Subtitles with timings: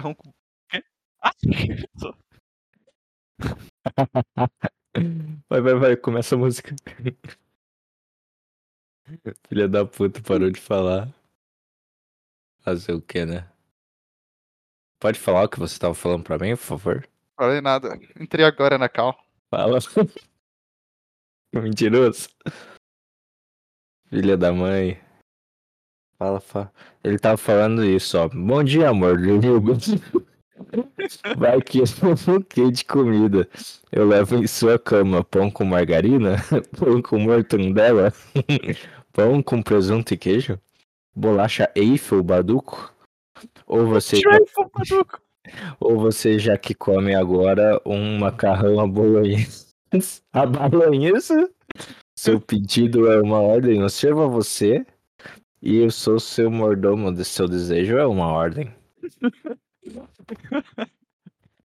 [0.00, 0.32] macarrão com.
[0.68, 0.82] Quê?
[1.22, 1.34] Ah.
[5.48, 6.74] Vai, vai, vai, começa a música.
[9.48, 11.08] Filha da puta parou de falar.
[12.60, 13.50] Fazer o que, né?
[14.98, 17.08] Pode falar o que você tava falando pra mim, por favor?
[17.36, 17.94] Falei nada.
[18.18, 19.16] Entrei agora na cal.
[19.48, 19.78] Fala.
[21.54, 22.28] Mentiroso.
[24.08, 25.00] Filha da mãe.
[26.20, 26.70] Fala, fala.
[27.02, 28.28] Ele tava falando isso, ó.
[28.28, 29.16] Bom dia, amor.
[31.38, 33.48] Vai que um quê de comida.
[33.90, 36.36] Eu levo em sua cama pão com margarina,
[36.78, 38.12] pão com mortandela,
[39.14, 40.60] pão com presunto e queijo,
[41.16, 42.94] bolacha Eiffel Baduco.
[43.66, 44.20] Ou você,
[45.80, 49.68] ou você já que come agora um macarrão à bolonhesa.
[50.34, 51.48] A bolonhesa?
[52.14, 53.88] Seu pedido é uma ordem, eu
[54.20, 54.84] a você.
[55.62, 58.74] E eu sou seu mordomo, de seu desejo é uma ordem.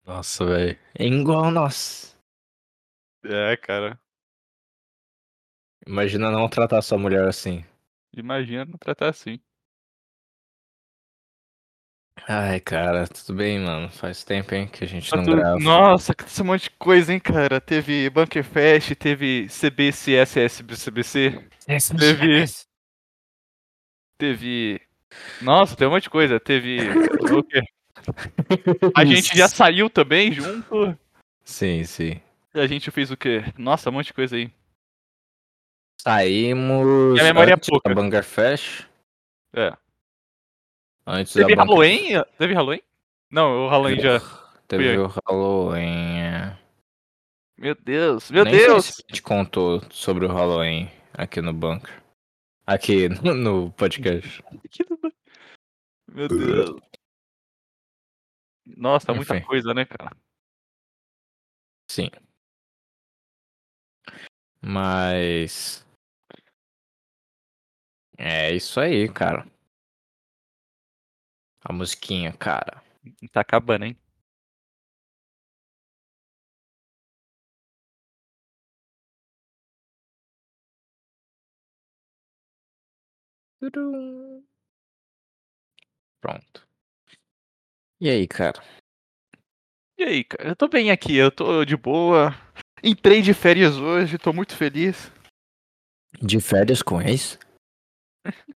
[0.05, 0.79] Nossa, velho.
[0.99, 2.17] É igual nós.
[3.25, 3.99] É, cara.
[5.87, 7.65] Imagina não tratar sua mulher assim.
[8.17, 9.39] Imagina não tratar assim.
[12.29, 13.91] Ai, cara, tudo bem, mano.
[13.91, 15.59] Faz tempo, hein, que a gente Tá não tudo- grava.
[15.59, 17.61] Nossa, que esse monte de coisa, hein, cara.
[17.61, 21.49] Teve Bunker Fest, teve CBCSS CBC,
[21.99, 22.45] Teve-
[24.23, 24.81] teve.
[25.41, 26.39] Nossa, tem um monte de coisa.
[26.39, 26.79] Teve.
[28.95, 30.97] A gente já saiu também junto.
[31.45, 32.21] Sim, sim.
[32.55, 33.43] E a gente fez o quê?
[33.59, 34.51] Nossa, um monte de coisa aí.
[36.01, 37.13] Saímos.
[37.15, 37.93] Minha memória é antes pouca.
[37.93, 38.87] Da Fest.
[39.55, 39.73] É.
[41.05, 42.23] Antes Teve da Halloween?
[42.39, 42.83] Teve Halloween?
[43.31, 44.21] Não, o Halloween já.
[44.69, 46.21] Teve o Halloween.
[46.21, 46.59] é.
[47.59, 48.85] Meu Deus, meu Nem sei Deus!
[48.87, 52.02] se a gente contou sobre o Halloween aqui no bunker.
[52.67, 54.43] Aqui no, no podcast.
[56.09, 56.81] Meu Deus.
[58.65, 59.47] Nossa, muita Enfim.
[59.47, 60.17] coisa, né, cara?
[61.91, 62.09] Sim.
[64.61, 65.85] Mas.
[68.17, 69.47] É isso aí, cara.
[71.65, 72.83] A musiquinha, cara.
[73.33, 73.97] Tá acabando, hein?
[86.21, 86.67] Pronto.
[88.01, 88.63] E aí, cara?
[89.99, 90.49] E aí, cara?
[90.49, 92.35] Eu tô bem aqui, eu tô de boa.
[92.83, 95.13] Entrei de férias hoje, tô muito feliz.
[96.21, 97.39] De férias com ex?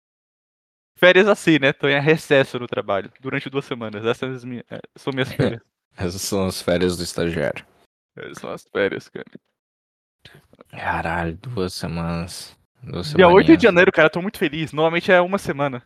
[0.97, 1.73] Férias assim, né?
[1.73, 4.07] Tô em recesso no trabalho durante duas semanas.
[4.07, 5.61] Essas as minhas, é, são minhas férias.
[5.97, 7.67] Essas são as férias do estagiário.
[8.17, 9.27] Essas são as férias, cara.
[10.71, 12.57] Caralho, duas semanas.
[12.85, 13.59] Dia 8 semaninhas.
[13.59, 14.73] de janeiro, cara, tô muito feliz.
[14.73, 15.83] Normalmente é uma semana.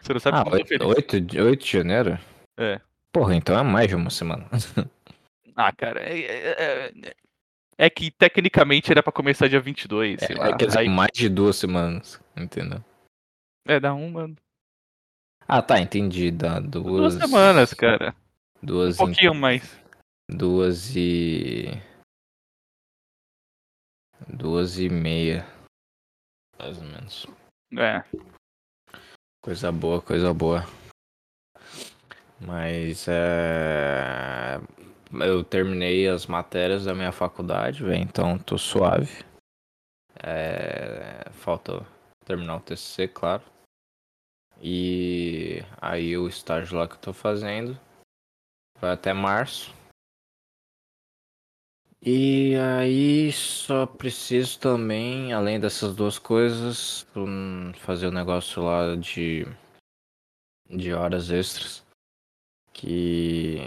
[0.00, 0.86] Você não sabe Ah, como eu tô feliz.
[0.86, 2.18] 8, de 8 de janeiro?
[2.58, 2.80] É.
[3.12, 4.46] Porra, então é mais de uma semana.
[5.54, 7.14] Ah, cara, é, é- é-
[7.76, 10.48] é que tecnicamente era pra começar dia 22, sei lá.
[10.48, 12.18] É, quer dizer, Aí- mais de duas semanas.
[12.34, 12.82] Entendeu?
[13.68, 14.32] é, dá uma.
[15.46, 16.30] Ah, tá, entendi.
[16.30, 17.12] Dá duas.
[17.16, 18.14] Duas semanas, cara.
[18.62, 19.78] Um Duas, em- pouquinho mais.
[20.26, 21.68] duas e.
[24.28, 25.46] Duas e meia.
[26.58, 27.26] Mais ou menos.
[27.76, 28.04] É.
[29.42, 30.64] Coisa boa, coisa boa.
[32.40, 34.60] Mas é.
[35.20, 39.24] Eu terminei as matérias da minha faculdade, então tô suave.
[40.22, 41.30] É...
[41.32, 41.86] Falta
[42.24, 43.42] terminar o TCC, claro.
[44.60, 47.78] E aí o estágio lá que eu tô fazendo
[48.80, 49.74] vai até março.
[52.04, 59.46] E aí só preciso também, além dessas duas coisas, hum, fazer o negócio lá de,
[60.68, 61.86] de horas extras.
[62.72, 63.58] Que.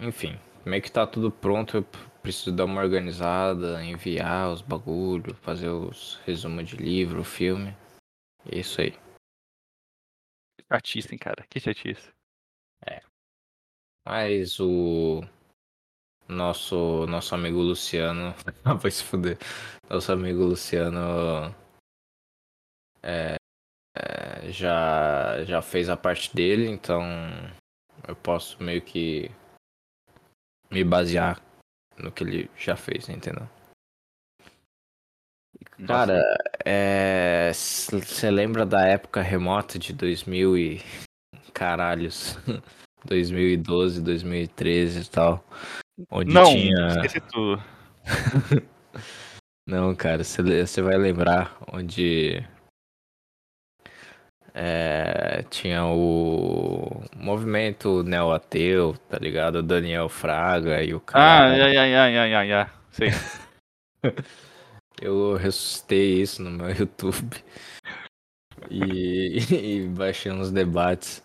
[0.00, 1.76] Enfim, meio que tá tudo pronto.
[1.76, 1.82] Eu
[2.22, 7.76] preciso dar uma organizada, enviar os bagulho, fazer os resumos de livro, filme.
[8.50, 8.94] É isso aí.
[10.66, 11.44] Chatice, hein, cara.
[11.50, 12.10] Que chatice.
[14.06, 15.20] Mas o
[16.28, 18.34] nosso nosso amigo Luciano
[18.80, 19.38] vai se fuder.
[19.88, 21.54] Nosso amigo Luciano
[23.02, 23.36] é,
[23.96, 27.02] é, já já fez a parte dele, então
[28.06, 29.30] eu posso meio que
[30.70, 31.40] me basear
[31.96, 33.48] no que ele já fez, entendeu?
[35.86, 36.20] Cara,
[36.64, 40.82] é, você lembra da época remota de 2000 e
[41.54, 42.36] caralhos,
[43.06, 45.44] 2012, 2013 e tal,
[46.10, 47.62] onde não, tinha esqueci tudo.
[49.66, 52.42] Não, cara, você vai lembrar onde
[54.54, 59.56] É, tinha o movimento neo-ateu, tá ligado?
[59.56, 61.48] O Daniel Fraga e o Ah, cara.
[61.50, 62.70] ai, ai, ai, ai, ai, ai.
[62.90, 63.08] Sei.
[65.00, 67.36] Eu ressuscitei isso no meu YouTube.
[68.68, 71.22] E, e baixei uns debates.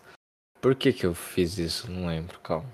[0.60, 1.90] Por que que eu fiz isso?
[1.90, 2.72] Não lembro, calma.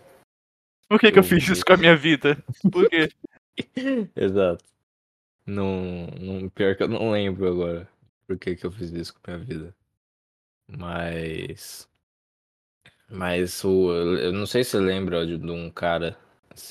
[0.91, 2.37] Por que, que eu fiz isso com a minha vida?
[2.73, 3.09] Por quê?
[4.17, 4.65] Exato.
[5.47, 7.89] Não, não, pior que eu não lembro agora
[8.27, 9.77] por que que eu fiz isso com a minha vida.
[10.69, 11.89] Mas.
[13.09, 13.93] Mas o.
[14.19, 16.19] Eu não sei se você lembra de, de um cara.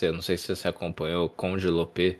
[0.02, 2.20] Eu não sei se você acompanhou, o Conde Lopê.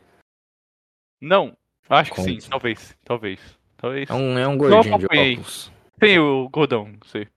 [1.20, 1.54] Não,
[1.86, 2.40] acho que Conte.
[2.40, 3.40] sim, talvez, talvez.
[3.76, 4.08] Talvez.
[4.08, 5.70] É um, é um gordinho de óculos.
[5.98, 7.28] Tem o Godão, sei.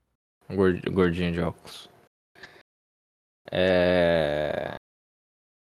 [0.48, 1.90] Um gord- gordinho de óculos.
[3.50, 4.74] É.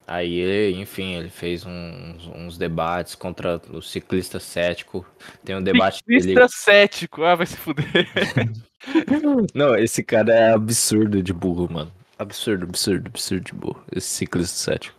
[0.07, 5.05] Aí, ele, enfim, ele fez uns, uns debates contra o ciclista cético.
[5.45, 6.21] Tem um debate dele.
[6.21, 7.85] Ciclista cético, ah, vai se fuder.
[9.53, 11.91] Não, esse cara é absurdo de burro, mano.
[12.17, 13.83] Absurdo, absurdo, absurdo de burro.
[13.95, 14.97] Esse ciclista cético.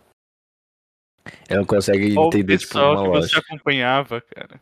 [1.49, 3.39] Ele não consegue o entender, tipo, pessoal uma que você lógica.
[3.39, 4.61] acompanhava, cara.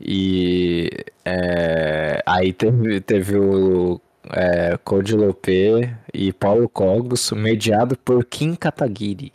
[0.00, 0.90] E
[1.24, 4.00] é, aí teve, teve o
[4.32, 9.32] é, Code Lopê e Paulo Cogos, mediado por Kim Kataguiri.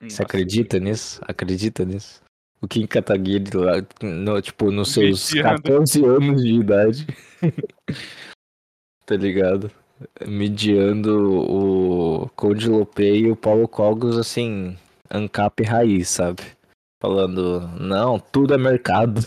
[0.00, 0.22] Você Nossa.
[0.22, 1.20] acredita nisso?
[1.26, 2.22] Acredita nisso?
[2.60, 5.62] O Kim Kataguiri lá, no, tipo, nos seus Mediando.
[5.62, 7.06] 14 anos de idade.
[9.04, 9.70] tá ligado?
[10.26, 14.76] Mediando o Code Lopê e o Paulo Cogos, assim,
[15.10, 16.42] ANCAP raiz, sabe?
[17.00, 19.20] Falando, não, tudo é mercado.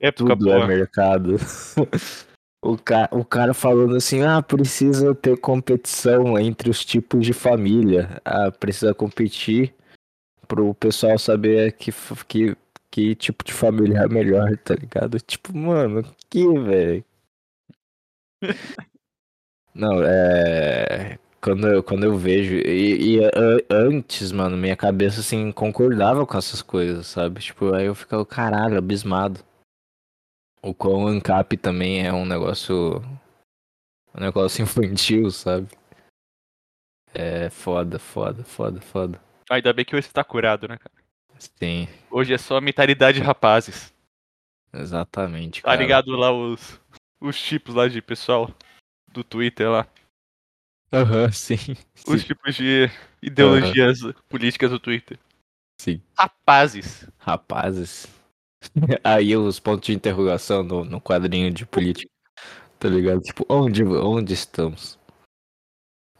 [0.00, 0.66] Época Tudo é boa.
[0.66, 1.36] mercado.
[2.66, 8.22] O, ca o cara falando assim, ah, precisa ter competição entre os tipos de família.
[8.24, 9.74] Ah, precisa competir
[10.48, 11.92] pro pessoal saber que,
[12.26, 12.56] que,
[12.90, 15.20] que tipo de família é melhor, tá ligado?
[15.20, 17.04] Tipo, mano, que, velho?
[19.74, 21.18] Não, é.
[21.44, 22.54] Quando eu, quando eu vejo.
[22.54, 23.20] E, e
[23.70, 27.42] antes, mano, minha cabeça, assim, concordava com essas coisas, sabe?
[27.42, 29.44] Tipo, aí eu ficava, caralho, abismado.
[30.62, 33.02] O quão ANCAP também é um negócio.
[34.14, 35.68] Um negócio infantil, sabe?
[37.12, 39.20] É foda, foda, foda, foda.
[39.50, 41.04] Ainda bem que hoje você tá curado, né, cara?
[41.38, 43.92] Sim, Hoje é só mentalidade de rapazes.
[44.72, 45.60] exatamente.
[45.60, 45.82] Tá cara.
[45.82, 46.80] ligado lá os,
[47.20, 48.50] os tipos lá de pessoal
[49.12, 49.86] do Twitter lá.
[50.92, 51.56] Aham, sim.
[52.06, 52.88] Os Sim, tipos de
[53.22, 53.98] ideologias
[54.28, 55.18] políticas do Twitter.
[55.80, 56.00] sim.
[56.16, 57.08] Rapazes.
[57.18, 58.06] Rapazes.
[59.04, 62.10] Aí os pontos de interrogação no, no quadrinho de política.
[62.78, 63.20] Tá ligado?
[63.22, 64.98] Tipo, onde, onde estamos?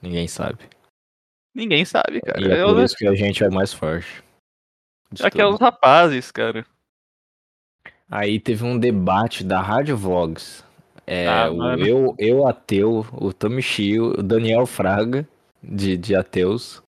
[0.03, 0.69] Ninguém sabe.
[1.55, 2.41] Ninguém sabe, cara.
[2.41, 4.23] E é Eu- por isso que a gente é mais forte.
[5.13, 5.61] de Aqueles todos.
[5.61, 6.67] rapazes, cara.
[8.11, 10.65] Aí teve um debate da Rádio Vox.
[11.07, 11.87] É, Ah, o mano.
[11.87, 15.29] eu, eu ateu, o Tomichio, o Daniel Fraga,
[15.63, 16.83] de, de ateus.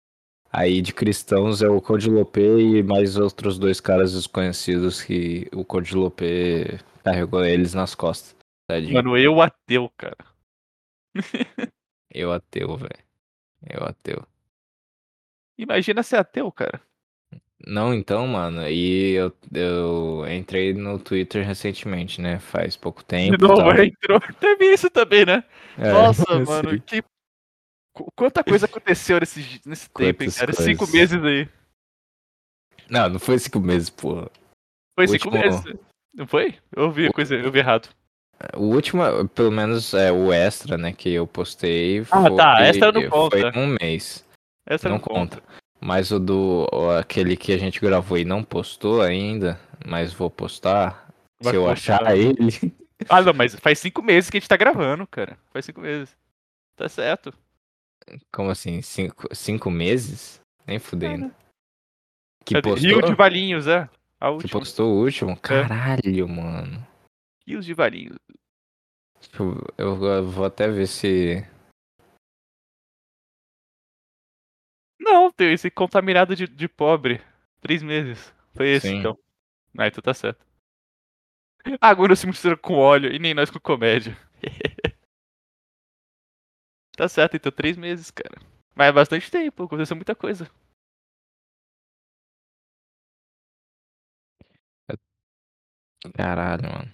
[0.51, 5.65] Aí de cristãos é o Code Lopê e mais outros dois caras desconhecidos que o
[5.65, 8.37] Code Lopê carregou eles nas costas.
[8.69, 8.93] Tadinho.
[8.95, 10.17] Mano, eu ateu, cara.
[12.15, 13.03] Eu ateu, velho.
[13.67, 14.23] Eu ateu.
[15.59, 16.79] Imagina ser ateu, cara.
[17.67, 22.39] Não, então, mano, e eu, eu entrei no Twitter recentemente, né?
[22.41, 23.37] Faz pouco tempo.
[23.37, 23.71] De novo, tal.
[23.85, 24.21] entrou.
[24.41, 25.45] Teve isso também, né?
[25.79, 26.81] É, Nossa, mano, sei.
[26.81, 27.03] que.
[27.95, 30.47] qu- Quanta coisa aconteceu nesse, nesse tempo, hein, cara?
[30.53, 30.65] coisas.
[30.65, 31.49] Cinco meses aí.
[32.91, 34.29] Não, não foi cinco meses, porra.
[34.99, 35.81] Foi O cinco último- meses.
[36.15, 36.59] Não foi?
[36.77, 37.89] Eu vi O- coisa, eu vi errado.
[38.57, 42.01] O último, pelo menos é o extra, né, que eu postei.
[42.11, 43.53] Ah, foi, tá, extra não conta.
[43.53, 44.27] Foi um mês.
[44.67, 45.41] Essa não não conta.
[45.85, 46.67] Mas o do.
[46.99, 51.09] aquele que a gente gravou e não postou ainda, mas vou postar.
[51.43, 52.03] Vai se eu postar.
[52.05, 52.37] achar ele.
[53.09, 55.37] Ah, não, mas faz cinco meses que a gente tá gravando, cara.
[55.53, 56.17] Faz cinco meses.
[56.77, 57.35] Tá certo.
[58.33, 58.81] Como assim?
[58.81, 60.41] Cinco, cinco meses?
[60.65, 61.35] Nem fudendo.
[62.45, 62.71] Que Cadê?
[62.71, 62.89] postou?
[62.89, 63.89] Rio de Valinhos, é.
[64.21, 64.61] A Que última.
[64.61, 65.37] postou o último?
[65.37, 66.87] Caralho, mano.
[67.45, 68.17] Rios de Valinhos.
[69.37, 71.45] Eu- eu vou até ver se.
[75.03, 77.21] Não, tem esse contaminado de, de pobre.
[77.61, 78.33] Três meses.
[78.55, 78.99] Foi esse, Sim.
[78.99, 79.19] então.
[79.77, 80.47] Ah, então tá certo.
[81.81, 84.17] Agora se mistura com óleo e nem nós com comédia.
[86.97, 88.41] tá certo, então três meses, cara.
[88.75, 90.51] Mas é bastante tempo, aconteceu muita coisa.
[96.15, 96.93] Caralho, mano.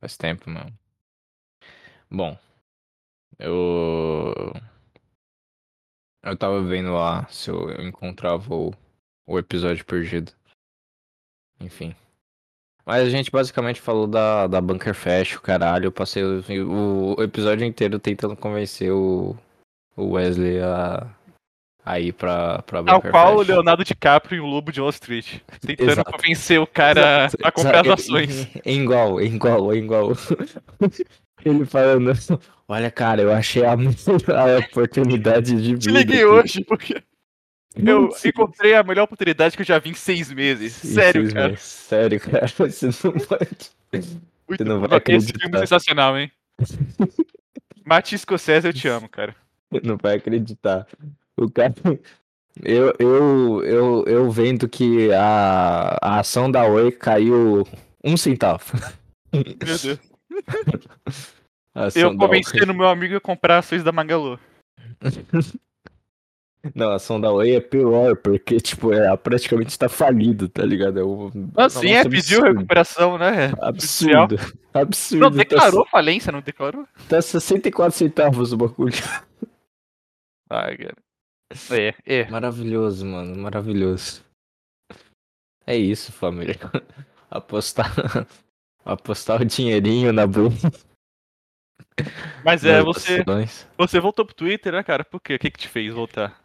[0.00, 0.72] Faz tempo, mano.
[2.10, 2.38] Bom,
[3.38, 4.32] eu.
[6.26, 8.74] Eu tava vendo lá se eu encontrava o,
[9.28, 10.32] o episódio perdido.
[11.60, 11.94] Enfim.
[12.84, 15.86] Mas a gente basicamente falou da, da Bunker Fest, o caralho.
[15.86, 19.36] Eu passei o, o episódio inteiro tentando convencer o,
[19.96, 21.08] o Wesley a,
[21.84, 23.50] a ir pra, pra Tal Bunker qual o Fest.
[23.50, 25.40] Leonardo DiCaprio e o Lobo de Wall Street.
[25.60, 26.10] Tentando Exato.
[26.10, 28.02] convencer o cara Exato, a comprar as exato.
[28.02, 28.48] ações.
[28.64, 30.10] É igual, é igual, é igual.
[31.44, 32.12] Ele falando,
[32.68, 35.78] olha, cara, eu achei a, a oportunidade de vida.
[35.78, 37.02] Te liguei aqui." hoje porque
[37.76, 40.72] eu encontrei a melhor oportunidade que eu já vi em seis meses.
[40.72, 41.48] sim, Sério, sim, cara.
[41.50, 43.70] mas Sério, cara, você não pode.
[44.48, 44.88] Muito não bom.
[44.88, 45.40] vai Esse acreditar.
[45.40, 46.30] filme é sensacional, hein?
[47.84, 49.34] Martin Scorsese, eu te amo, cara.
[49.82, 50.86] Não vai acreditar.
[51.36, 51.74] O cara.
[52.64, 57.66] Eu, eu, eu, eu vendo que a, a ação da Oi caiu
[58.02, 58.64] um centavo.
[59.32, 59.98] Meu Deus.
[61.74, 64.38] A ação Eu da Oi- convencendo meu amigo a comprar ações da Magalu.
[66.74, 70.98] Não, a ação da Oi é pior, porque, tipo, é, praticamente tá falido, tá ligado?
[70.98, 73.50] É um, Ah, sim, é, pediu recuperação, né?
[73.66, 74.24] judicial.
[74.24, 74.58] Absurdo.
[74.74, 75.20] Absurdo.
[75.20, 76.84] Não, tá- declarou falência, não declarou?
[77.08, 78.92] Tá, 64 centavos o bagulho.
[80.50, 80.96] Ai, cara.
[81.70, 82.28] É, é.
[82.30, 83.36] Maravilhoso, mano.
[83.36, 84.24] Maravilhoso.
[85.64, 86.56] É isso, família.
[87.30, 87.92] Apostar.
[88.86, 90.50] Apostar o dinheirinho na Blue.
[92.44, 93.24] Mas é, você,
[93.76, 95.04] você voltou pro Twitter, né, cara?
[95.04, 95.34] Por quê?
[95.34, 96.40] O que que te fez voltar?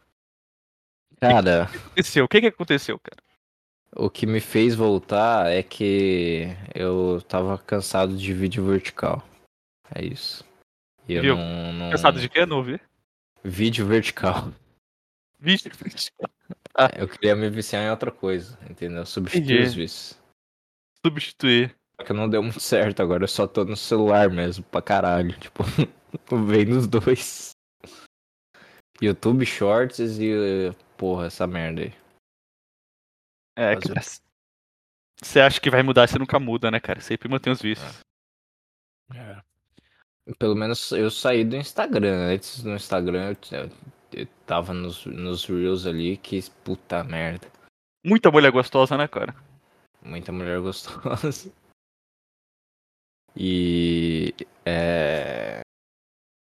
[1.20, 2.26] Cara, O que aconteceu?
[2.26, 3.22] O que que aconteceu, cara?
[3.96, 9.22] o que me fez voltar é que eu tava cansado de vídeo vertical.
[9.94, 10.46] É isso.
[11.08, 11.36] E eu Viu?
[11.36, 11.92] não, não.
[11.92, 12.46] Cansado de quê?
[12.46, 12.80] Não ouvi.
[13.44, 14.52] Vídeo vertical.
[15.40, 15.70] Vixe.
[16.98, 19.06] Eu queria me viciar em outra coisa, entendeu?
[19.06, 19.68] Substituir Entendi.
[19.68, 20.20] os vícios.
[21.06, 21.76] Substituir.
[22.05, 25.38] Que não deu muito certo agora, eu só tô no celular mesmo, pra caralho.
[25.39, 25.63] Tipo,
[26.46, 27.51] vem nos dois.
[29.01, 30.72] YouTube Shorts e.
[30.98, 31.93] Porra, essa merda aí.
[33.58, 34.01] É, Mas cara.
[35.22, 37.00] Você acha que vai mudar, você nunca muda, né, cara?
[37.00, 38.00] Sempre mantém os vícios.
[40.39, 42.34] Pelo menos eu saí do Instagram.
[42.34, 43.72] Antes do Instagram eu, eu,
[44.13, 46.41] eu tava nos, nos Reels ali que.
[46.63, 47.48] Puta merda.
[48.05, 49.36] Muita mulher gostosa, né, cara?
[50.03, 51.51] Muita mulher gostosa.
[53.36, 54.34] E.
[54.66, 55.62] É.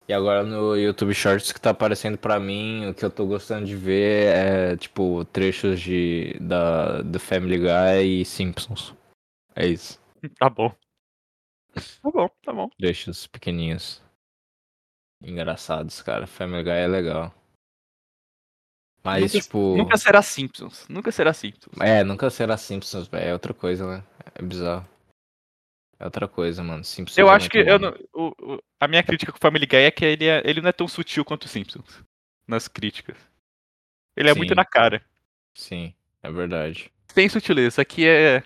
[0.08, 3.66] E agora no YouTube Shorts que tá aparecendo pra mim, o que eu tô gostando
[3.66, 8.94] de ver é tipo trechos de da do Family Guy e Simpsons.
[9.54, 10.00] É isso.
[10.38, 10.74] Tá bom.
[11.74, 12.68] Tá bom, tá bom.
[12.78, 14.02] Trechos pequeninhos.
[15.22, 16.26] Engraçados, cara.
[16.26, 17.34] Family Guy é legal.
[19.04, 19.76] Mas nunca, tipo.
[19.76, 20.86] nunca será Simpsons.
[20.88, 21.76] Nunca será Simpsons.
[21.80, 23.28] É, nunca será Simpsons, velho.
[23.28, 24.04] É outra coisa, né?
[24.34, 24.88] É bizarro.
[26.00, 26.84] É outra coisa, mano.
[26.84, 29.66] Simpsons Eu é acho que eu não- o- o- a minha crítica com o Family
[29.66, 32.02] Guy é que ele, é- ele não é tão sutil quanto o Simpsons.
[32.46, 33.16] Nas críticas.
[34.16, 34.38] Ele é Sim.
[34.38, 35.02] muito na cara.
[35.54, 36.90] Sim, é verdade.
[37.12, 37.82] Sem sutileza.
[37.82, 38.42] Aqui é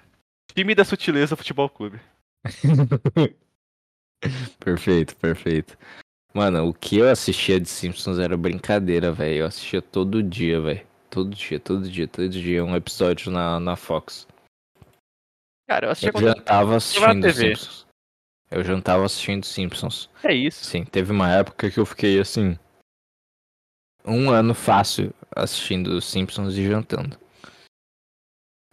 [0.54, 2.00] time da sutileza futebol clube.
[4.58, 5.76] perfeito, perfeito.
[6.34, 9.40] Mano, o que eu assistia de Simpsons era brincadeira, velho.
[9.40, 10.86] Eu assistia todo dia, velho.
[11.10, 12.64] Todo dia, todo dia, todo dia.
[12.64, 14.26] Um episódio na, na Fox.
[15.72, 16.24] Cara, eu assisti Eu quando...
[16.26, 17.56] jantava assistindo TV.
[17.56, 17.86] Simpsons.
[18.50, 20.10] Eu jantava assistindo Simpsons.
[20.22, 20.66] É isso.
[20.66, 22.58] Sim, teve uma época que eu fiquei assim.
[24.04, 27.18] Um ano fácil assistindo Simpsons e jantando.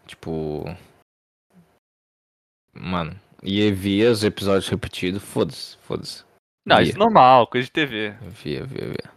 [0.05, 0.65] Tipo.
[2.73, 6.25] Mano, e via os episódios repetidos, foda-se, foda-se.
[6.65, 6.83] Não, Via.
[6.83, 8.11] isso é normal, coisa de TV.
[8.43, 9.13] Via, via, via.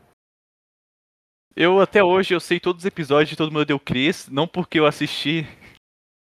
[1.57, 4.79] Eu até hoje eu sei todos os episódios de Todo Mundo Deu Cris, não porque
[4.79, 5.45] eu assisti,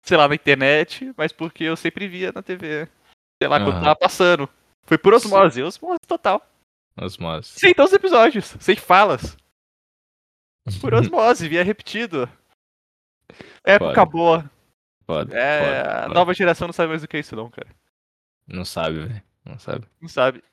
[0.03, 2.87] sei lá, na internet, mas porque eu sempre via na TV.
[3.43, 4.49] Sei lá, quando tava passando.
[4.85, 6.45] Foi por osmose, osmose total.
[6.97, 7.49] Osmose.
[7.59, 9.37] Sei todos os episódios, sem falas.
[10.81, 12.29] Por osmose, via repetido.
[13.65, 14.07] Época Foda.
[14.07, 14.51] boa.
[15.07, 16.15] Foda, É, foda, a foda.
[16.15, 17.69] nova geração não sabe mais o que é isso não, cara.
[18.47, 19.23] Não sabe, velho.
[19.45, 20.45] Não sabe, Não sabe.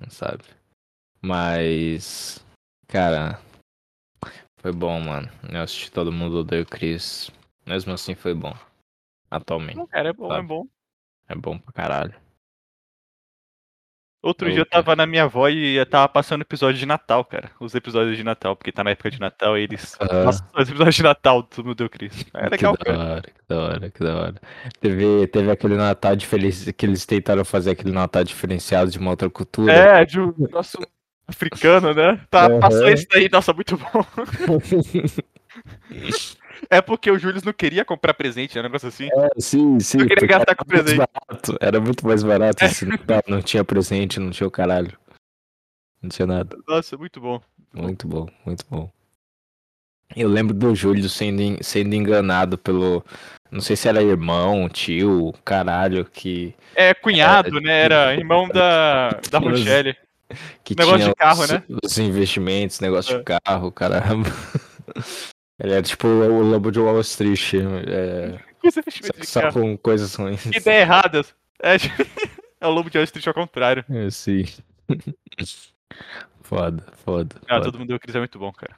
[0.00, 0.44] não sabe.
[1.22, 2.44] Mas.
[2.88, 3.38] Cara.
[4.58, 5.28] Foi bom, mano.
[5.50, 7.30] Eu assisti todo mundo odeia o Chris.
[7.66, 8.54] Mesmo assim foi bom.
[9.36, 9.76] Atualmente.
[9.76, 10.48] Não, cara, é bom, é Sabe.
[10.48, 10.66] bom.
[11.28, 12.14] É bom pra caralho.
[14.22, 17.22] Outro É dia eu tava na minha avó e eu tava passando episódio de Natal,
[17.26, 17.50] cara.
[17.60, 19.98] Os episódios de Natal, porque tá na época de Natal e eles.
[20.00, 20.24] Aham.
[20.24, 22.24] Passam os episódios de Natal do Meu Deus Cris.
[22.32, 23.10] É legal, que da cara.
[23.12, 24.34] hora, que da hora, que da hora.
[24.80, 29.28] Teve, teve aquele Natal diferenciado, que eles tentaram fazer aquele Natal diferenciado de uma outra
[29.28, 29.72] cultura.
[29.72, 30.78] É, de um nosso
[31.28, 32.18] africano, né?
[32.30, 32.60] Tá, Aham.
[32.60, 33.90] passou isso daí, nossa, muito bom.
[36.70, 39.06] É porque o Júlio não queria comprar presente, é um negócio assim.
[39.06, 40.00] É, sim, sim.
[40.00, 40.96] Eu queria gastar com era muito presente.
[41.28, 43.22] barato, Era muito mais barato Natal.
[43.28, 44.96] Não tinha presente, não tinha o caralho.
[46.02, 46.56] Não tinha nada.
[46.68, 47.40] Nossa, muito bom.
[47.72, 48.90] Muito bom, muito bom.
[50.14, 53.04] Eu lembro do Júlio sendo, en- sendo enganado pelo.
[53.50, 57.80] Não sei se era irmão, tio, caralho, que, É, cunhado, né?
[57.82, 59.96] Era irmão da, da Rochelle.
[60.62, 61.62] que Negócio tinha de carro, os, né?
[61.82, 63.18] os investimentos, negócio É.
[63.18, 64.28] de carro, caramba.
[65.58, 68.38] Ele era tipo o lobo de Wall Street, é,
[69.22, 70.42] só, com coisas ruins.
[70.42, 71.24] Que ideia errada.
[71.62, 71.76] É,
[72.60, 73.84] é o Lobo de Wall Street ao contrário.
[73.88, 74.44] É, sim.
[76.42, 77.36] Foda, foda.
[77.46, 77.64] Ah, foda.
[77.64, 78.76] todo mundo deu Cris é muito bom, cara.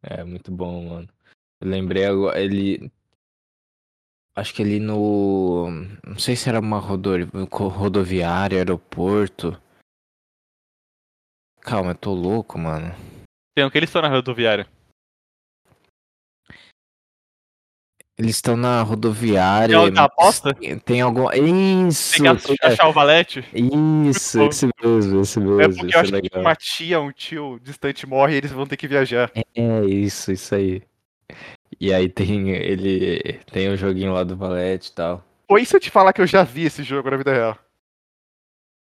[0.00, 1.08] É muito bom, mano.
[1.60, 2.90] Eu lembrei agora, ele.
[4.36, 5.68] Acho que ele no.
[6.06, 7.10] Não sei se era uma rodo...
[7.50, 9.60] rodoviária, aeroporto.
[11.60, 12.94] Calma, eu tô louco, mano.
[13.56, 14.68] Tem o que eles estão na rodoviária.
[18.20, 19.74] Eles estão na rodoviária.
[19.74, 20.54] É da mas aposta?
[20.84, 21.30] Tem algum.
[21.32, 22.22] Isso!
[22.22, 23.42] Tem que tem- achar o valete.
[23.54, 25.58] Isso, esse mesmo, esse mesmo.
[25.62, 28.76] É porque eu acho que uma tia, um tio distante morre e eles vão ter
[28.76, 29.32] que viajar.
[29.34, 30.82] É isso, isso aí.
[31.80, 33.40] E aí tem ele.
[33.50, 35.24] Tem o joguinho lá do Valete e tal.
[35.48, 37.56] Foi isso eu te falar que eu já vi esse jogo na vida real.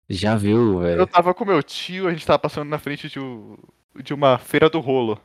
[0.08, 1.06] Já viu, Eu velho?
[1.06, 3.58] tava com meu tio, a gente tava passando na frente de, um-
[4.02, 5.20] de uma feira do rolo.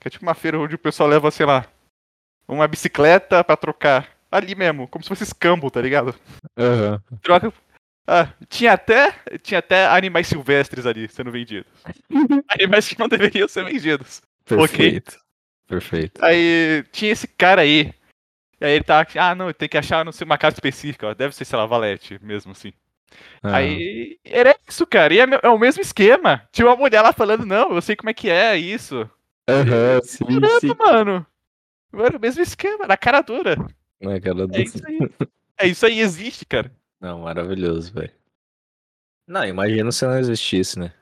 [0.00, 1.66] Que é tipo uma feira onde o pessoal leva, sei lá,
[2.54, 4.08] uma bicicleta pra trocar.
[4.30, 6.14] Ali mesmo, como se fosse escambo, tá ligado?
[6.56, 7.02] Aham.
[7.20, 7.52] Troca.
[8.06, 11.70] Ah, tinha até, tinha até animais silvestres ali sendo vendidos.
[12.48, 14.22] Animais que não deveriam ser vendidos.
[14.44, 15.18] Perfeito.
[15.66, 16.24] Perfeito.
[16.24, 17.92] Aí tinha esse cara aí.
[18.60, 19.06] E aí ele tava.
[19.16, 21.14] Ah, não, tem que achar não sei, uma casa específica, ó.
[21.14, 22.72] Deve ser, sei lá, Valete mesmo, assim.
[23.44, 23.54] Aham.
[23.54, 25.14] Aí era isso, cara.
[25.14, 26.42] E é, é o mesmo esquema.
[26.52, 29.08] Tinha uma mulher lá falando, não, eu sei como é que é isso.
[29.48, 30.26] Aham, sim,
[30.60, 30.74] sim.
[30.78, 31.26] Mano.
[31.92, 33.56] Era o mesmo esquema, na cara dura.
[34.00, 34.56] É cara do...
[34.56, 34.98] É isso aí.
[35.58, 36.74] É isso aí, existe, cara.
[37.00, 38.12] Não, maravilhoso, velho.
[39.26, 40.94] Não, imagina se não existisse, né?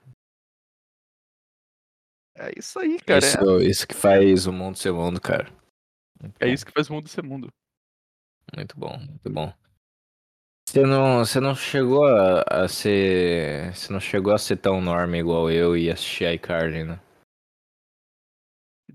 [2.36, 3.18] É isso aí, cara.
[3.18, 5.50] Isso, isso que faz o mundo ser mundo, cara.
[6.20, 7.48] Muito É, é bom, isso que faz o mundo ser mundo.
[8.56, 9.52] Muito bom, muito bom.
[10.68, 13.74] Você não, você não chegou a, a ser.
[13.74, 17.00] Você não chegou a ser tão enorme igual eu e assistir iCarly, né?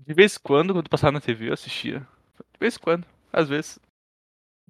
[0.06, 2.00] De vez em quando, quando passava na TV, eu assistia.
[2.00, 3.78] De vez em quando, às vezes.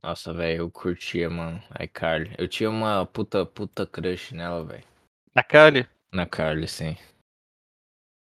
[0.03, 2.35] Nossa, velho, eu curtia, mano, iCarly.
[2.38, 4.85] Eu tinha uma puta, puta crush nela, velho.
[5.35, 5.88] Na Kali.
[6.12, 6.97] Na Carly, sim.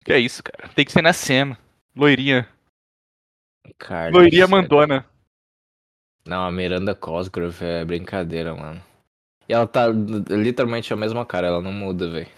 [0.04, 0.68] Que é isso, cara.
[0.72, 1.58] Tem que ser na cena.
[1.94, 2.48] Loirinha.
[3.78, 4.12] Carly.
[4.16, 4.62] Loirinha sério.
[4.62, 5.06] mandona.
[6.24, 8.82] Não, a Miranda Cosgrove é brincadeira, mano.
[9.48, 12.28] E ela tá literalmente a mesma cara, ela não muda, velho.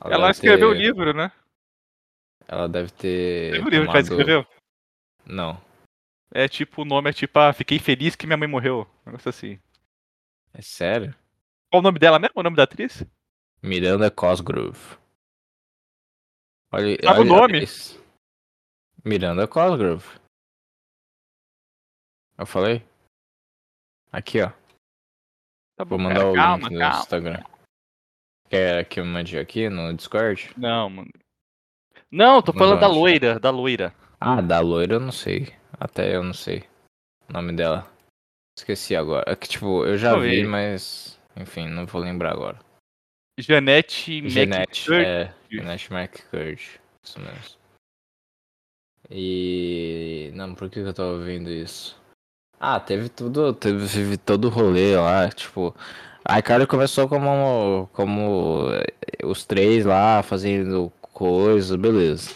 [0.00, 1.32] Ela deve escreveu o ter- livro, né?
[2.48, 3.52] Ela deve ter.
[3.52, 4.46] O livro que ela tomado- escreveu?
[5.26, 5.62] Não.
[6.32, 8.86] É tipo, o nome é tipo, ah, fiquei feliz que minha mãe morreu.
[9.06, 9.60] Um negócio assim.
[10.54, 11.14] É sério?
[11.70, 12.34] Qual o nome dela mesmo?
[12.36, 13.04] O nome da atriz?
[13.62, 14.96] Miranda Cosgrove.
[16.72, 17.62] Olha, Sabe o olha nome?
[17.64, 18.02] isso.
[19.04, 20.06] Miranda Cosgrove.
[22.36, 22.84] Eu falei?
[24.12, 24.50] Aqui, ó.
[25.76, 26.30] Tá Vou bom, mandar cara.
[26.30, 26.98] o calma, link no calma.
[27.00, 27.44] Instagram.
[28.48, 30.50] Quer que eu mande aqui no Discord?
[30.56, 31.10] Não, mano.
[32.10, 33.94] Não, tô falando da loira, da loira.
[34.20, 35.52] Ah, da loira eu não sei.
[35.78, 36.64] Até eu não sei
[37.28, 37.86] o nome dela.
[38.58, 39.30] Esqueci agora.
[39.30, 41.18] É que, tipo, eu já vi, mas.
[41.36, 42.58] Enfim, não vou lembrar agora.
[43.38, 44.90] Janete Jeanette.
[44.90, 45.08] McCurdy.
[45.08, 46.80] É, Jeanette McCurdy.
[47.04, 47.58] Isso mesmo.
[49.10, 50.32] E.
[50.34, 51.96] Não, por que eu tava vendo isso?
[52.58, 53.52] Ah, teve tudo.
[53.54, 55.74] Teve, teve todo o rolê lá, tipo.
[56.24, 57.88] A iCarly começou como.
[57.92, 58.66] como
[59.22, 62.30] os três lá fazendo coisas, beleza.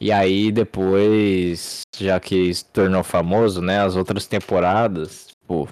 [0.00, 3.80] E aí depois, já que se tornou famoso, né?
[3.80, 5.68] As outras temporadas, tipo.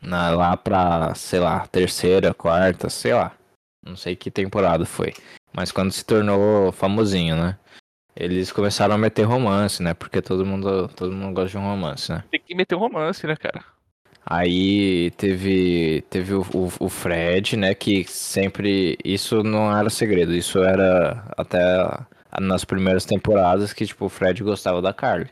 [0.00, 3.32] Na, lá pra, sei lá, terceira, quarta, sei lá.
[3.84, 5.14] Não sei que temporada foi.
[5.52, 7.58] Mas quando se tornou famosinho, né?
[8.14, 9.94] Eles começaram a meter romance, né?
[9.94, 12.24] Porque todo mundo, todo mundo gosta de um romance, né?
[12.30, 13.64] Tem que meter um romance, né, cara?
[14.30, 17.74] Aí teve, teve o, o, o Fred, né?
[17.74, 18.98] Que sempre.
[19.02, 21.58] Isso não era segredo, isso era até
[22.38, 25.30] nas primeiras temporadas que, tipo, o Fred gostava da Carly.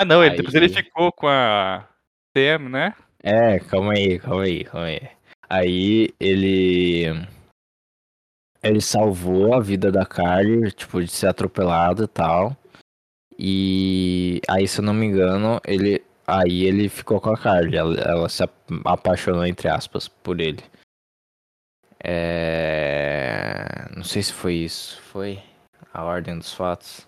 [0.00, 1.86] Ah, não, ele, Aí- depois ele ficou com a
[2.34, 2.94] Sam, né?
[3.22, 5.00] É, calma aí, calma aí, calma aí.
[5.50, 7.04] Aí ele.
[8.62, 12.56] Ele salvou a vida da Carly, tipo, de ser atropelado e tal.
[13.38, 16.02] E aí, se eu não me engano, ele.
[16.26, 17.76] Aí ele ficou com a Carly.
[17.76, 18.52] Ela, ela se ap-
[18.84, 20.62] apaixonou, entre aspas, por ele.
[22.02, 23.88] É.
[23.96, 25.00] Não sei se foi isso.
[25.02, 25.42] Foi
[25.92, 27.06] a ordem dos fatos.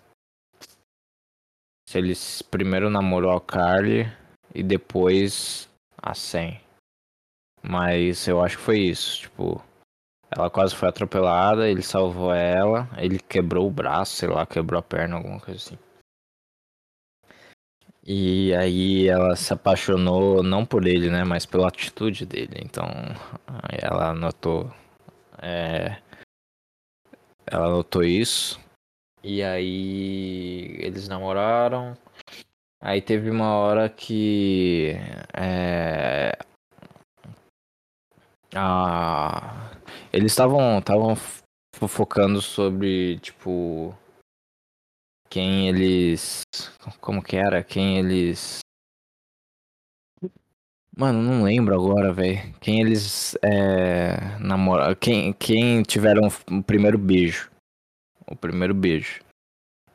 [1.89, 2.13] Se ele
[2.51, 4.05] primeiro namorou a Carly
[4.55, 5.69] e depois
[6.03, 6.61] a 100.
[7.63, 9.63] Mas eu acho que foi isso, tipo.
[10.31, 14.83] Ela quase foi atropelada, ele salvou ela, ele quebrou o braço, sei lá, quebrou a
[14.83, 15.79] perna, alguma coisa assim.
[18.09, 22.61] E aí ela se apaixonou não por ele, né, mas pela atitude dele.
[22.63, 22.87] Então
[23.83, 24.73] ela notou,
[25.43, 26.01] é,
[27.45, 28.61] ela notou isso.
[29.25, 31.97] E aí eles namoraram.
[32.81, 34.93] Aí teve uma hora que
[35.37, 36.39] é,
[38.55, 39.71] a,
[40.13, 41.17] eles estavam estavam
[41.75, 43.93] fofocando sobre tipo
[45.29, 46.43] quem eles.
[47.01, 47.63] Como que era?
[47.63, 48.61] Quem eles.
[50.97, 52.55] Mano, não lembro agora, velho.
[52.61, 54.95] Quem eles é, namoraram.
[54.95, 57.51] Quem, quem tiveram o primeiro beijo.
[58.27, 59.21] O primeiro beijo.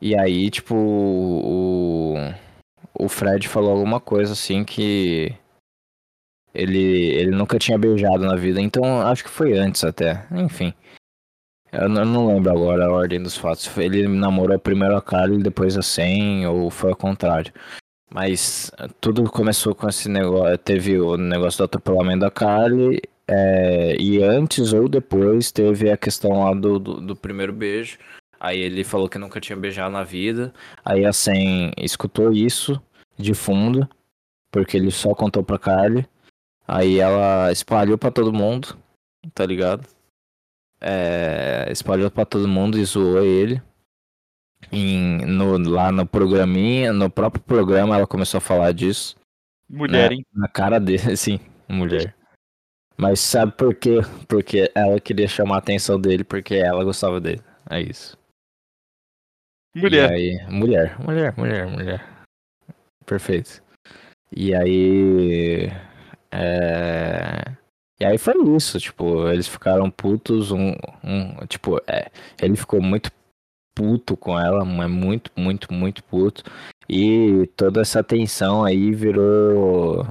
[0.00, 2.14] E aí, tipo, o.
[2.94, 5.34] O Fred falou alguma coisa assim que.
[6.54, 10.26] Ele, ele nunca tinha beijado na vida, então acho que foi antes até.
[10.30, 10.74] Enfim.
[11.72, 13.74] Eu não lembro agora a ordem dos fatos.
[13.78, 17.52] Ele namorou primeiro a Carly, depois a Sen, ou foi ao contrário.
[18.12, 20.58] Mas eh, tudo começou com esse negócio.
[20.58, 26.44] Teve o negócio do atropelamento da Carly, é, e antes ou depois teve a questão
[26.44, 27.98] lá do, do, do, primeiro beijo.
[28.38, 30.52] Aí ele falou que nunca tinha beijado na vida.
[30.84, 32.82] Aí a Sen escutou isso
[33.16, 33.88] de fundo,
[34.50, 36.06] porque ele só contou pra Carly.
[36.68, 38.76] Aí ela espalhou para todo mundo,
[39.32, 39.86] tá ligado?
[40.82, 43.62] É, espalhou para todo mundo e zoou ele.
[44.70, 49.16] Em, no, lá no programinha, no próprio programa ela começou a falar disso.
[49.68, 50.16] Mulher, né?
[50.16, 50.26] hein?
[50.34, 52.14] Na cara dele, sim, mulher.
[52.96, 54.00] Mas sabe por quê?
[54.28, 57.42] Porque ela queria chamar a atenção dele porque ela gostava dele.
[57.70, 58.16] É isso.
[59.74, 60.10] Mulher.
[60.10, 62.06] Aí, mulher, mulher, mulher, mulher.
[63.06, 63.62] Perfeito.
[64.30, 65.68] E aí.
[66.30, 67.61] É...
[68.02, 70.72] E aí foi isso, tipo, eles ficaram putos, um,
[71.04, 72.10] um tipo, é,
[72.42, 73.12] ele ficou muito
[73.76, 76.42] puto com ela, é muito, muito, muito puto.
[76.88, 80.04] E toda essa tensão aí virou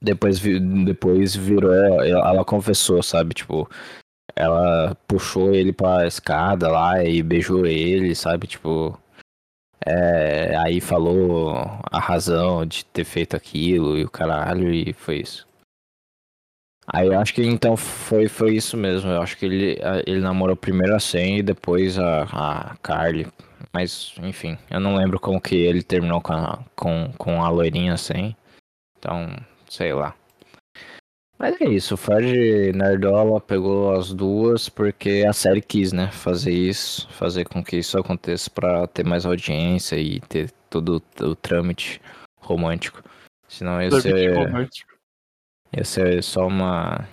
[0.00, 3.68] depois depois virou ela confessou, sabe, tipo,
[4.36, 8.96] ela puxou ele pra escada lá e beijou ele, sabe, tipo,
[9.84, 11.52] é, aí falou
[11.90, 15.49] a razão de ter feito aquilo e o caralho e foi isso.
[16.92, 19.10] Aí eu acho que então foi, foi isso mesmo.
[19.10, 23.26] Eu acho que ele, ele namorou primeiro a Sen e depois a, a Carly.
[23.72, 27.96] Mas, enfim, eu não lembro como que ele terminou com a, com, com a loirinha
[27.96, 28.36] Sen.
[28.98, 29.28] Então,
[29.68, 30.14] sei lá.
[31.38, 36.10] Mas é isso, o Fred Nerdola pegou as duas porque a série quis, né?
[36.12, 41.34] Fazer isso, fazer com que isso aconteça para ter mais audiência e ter todo o
[41.34, 41.98] trâmite
[42.38, 43.02] romântico.
[43.48, 44.38] Senão ia ser.
[45.76, 47.08] Ia ser só uma.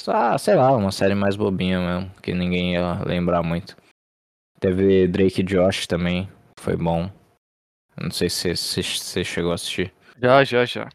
[0.00, 3.76] Só, sei lá, uma série mais bobinha mesmo, que ninguém ia lembrar muito.
[4.60, 7.10] Teve Drake e Josh também, foi bom.
[8.00, 9.92] Não sei se você chegou a assistir.
[10.20, 10.88] Já, já, já.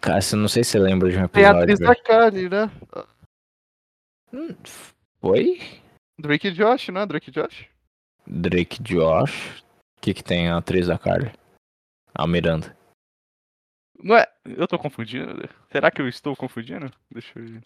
[0.00, 1.32] Cara, não sei se você lembra de um episódio.
[1.32, 2.70] Tem a atriz da Carly, né?
[4.32, 4.56] Hum,
[5.20, 5.60] foi?
[6.18, 7.06] Drake e Josh, né?
[7.06, 7.66] Drake e Josh?
[8.26, 9.60] Drake e Josh?
[9.98, 11.32] O que que tem a atriz da Carly?
[12.14, 12.76] A Miranda.
[14.02, 14.26] Não é.
[14.44, 15.48] Eu tô confundindo?
[15.70, 16.90] Será que eu estou confundindo?
[17.10, 17.62] Deixa eu ver.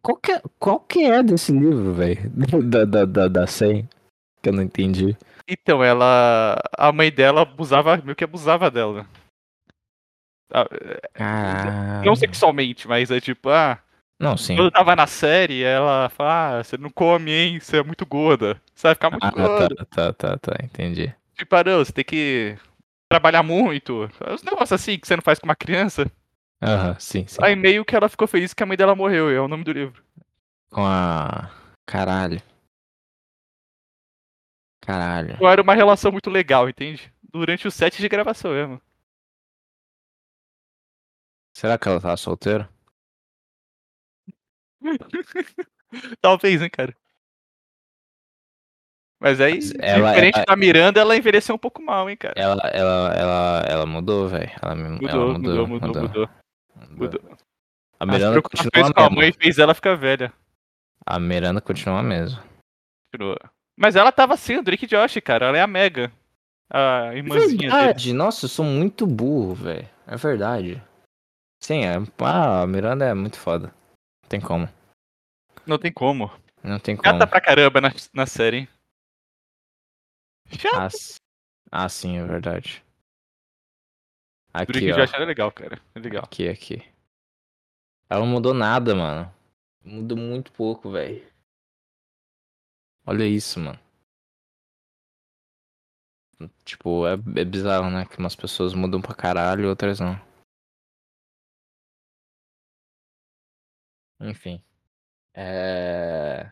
[0.00, 2.30] Qual que, é, qual que é desse livro, velho?
[2.64, 3.88] Da, da, da, da 100?
[4.42, 5.16] Que eu não entendi.
[5.46, 6.56] Então, ela.
[6.76, 9.06] A mãe dela abusava, meio que abusava dela.
[11.18, 12.02] Ah.
[12.04, 13.78] Não sexualmente, mas é tipo, ah.
[14.20, 14.54] Não, sim.
[14.54, 17.58] Quando eu tava na série, ela fala, ah, você não come, hein?
[17.58, 18.60] Você é muito gorda.
[18.74, 19.74] Você vai ficar muito ah, gorda.
[19.90, 21.12] Tá, tá, tá, tá, entendi.
[21.36, 22.56] Tipo, ah, não, você tem que
[23.12, 24.08] trabalhar muito.
[24.32, 26.10] Os negócios assim que você não faz com uma criança.
[26.62, 27.38] Aham, sim, sim.
[27.42, 29.72] Aí meio que ela ficou feliz que a mãe dela morreu, é o nome do
[29.72, 30.02] livro.
[30.70, 31.50] Com a.
[31.84, 32.40] Caralho.
[34.80, 35.36] Caralho.
[35.40, 37.12] Não era uma relação muito legal, entende?
[37.22, 38.80] Durante o set de gravação mesmo.
[41.54, 42.68] Será que ela tá solteira?
[46.20, 46.96] Talvez, hein, cara.
[49.22, 52.34] Mas aí, ela, diferente ela, da Miranda, ela envelheceu um pouco mal, hein, cara.
[52.36, 54.50] Ela, ela, ela, ela mudou, velho.
[54.60, 56.28] Ela, mudou, ela mudou, mudou, mudou, mudou,
[56.90, 57.38] mudou.
[58.00, 58.94] A Miranda continua a mesma.
[58.96, 60.32] A mãe fez ela ficar velha.
[61.06, 62.42] A Miranda continua a mesma.
[63.12, 63.38] Continua.
[63.76, 65.46] Mas ela tava assim, o Drake Josh, cara.
[65.46, 66.10] Ela é a Mega.
[66.68, 68.06] A irmãzinha verdade.
[68.06, 68.18] dele.
[68.18, 69.88] Nossa, eu sou muito burro, velho.
[70.04, 70.82] É verdade.
[71.62, 71.94] Sim, é...
[72.18, 73.68] Ah, a Miranda é muito foda.
[74.24, 74.68] Não tem como.
[75.64, 76.28] Não tem como.
[76.60, 77.12] Não tem como.
[77.12, 78.68] Gata pra caramba na, na série, hein?
[80.74, 80.88] Ah,
[81.70, 82.84] ah, sim, é verdade.
[84.52, 84.96] Aqui, Drake ó.
[84.96, 85.80] Josh era legal, cara.
[85.94, 86.24] É legal.
[86.24, 86.92] Aqui, aqui.
[88.08, 89.34] Ela não mudou nada, mano.
[89.82, 91.26] Mudou muito pouco, velho.
[93.06, 93.80] Olha isso, mano.
[96.64, 98.04] Tipo, é, é bizarro, né?
[98.04, 100.20] Que umas pessoas mudam pra caralho e outras não.
[104.20, 104.62] Enfim.
[105.34, 106.50] É.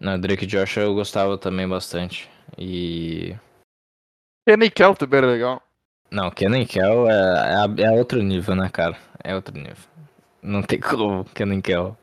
[0.00, 2.30] Não, Drake Josh eu gostava também bastante.
[2.58, 3.36] E.
[4.48, 5.62] Kenny Kell também era legal.
[6.10, 8.96] Não, Kenan Kel é, é, é outro nível, né, cara?
[9.24, 9.76] É outro nível.
[10.40, 11.96] Não tem como, Kenan Kel.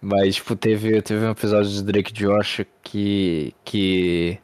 [0.00, 3.54] Mas, tipo, teve, teve um episódio de Drake Josh que.
[3.64, 4.38] que.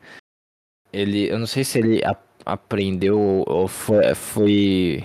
[0.92, 1.28] Ele.
[1.30, 2.16] Eu não sei se ele a-
[2.46, 4.14] aprendeu ou- foi.
[4.14, 5.04] foi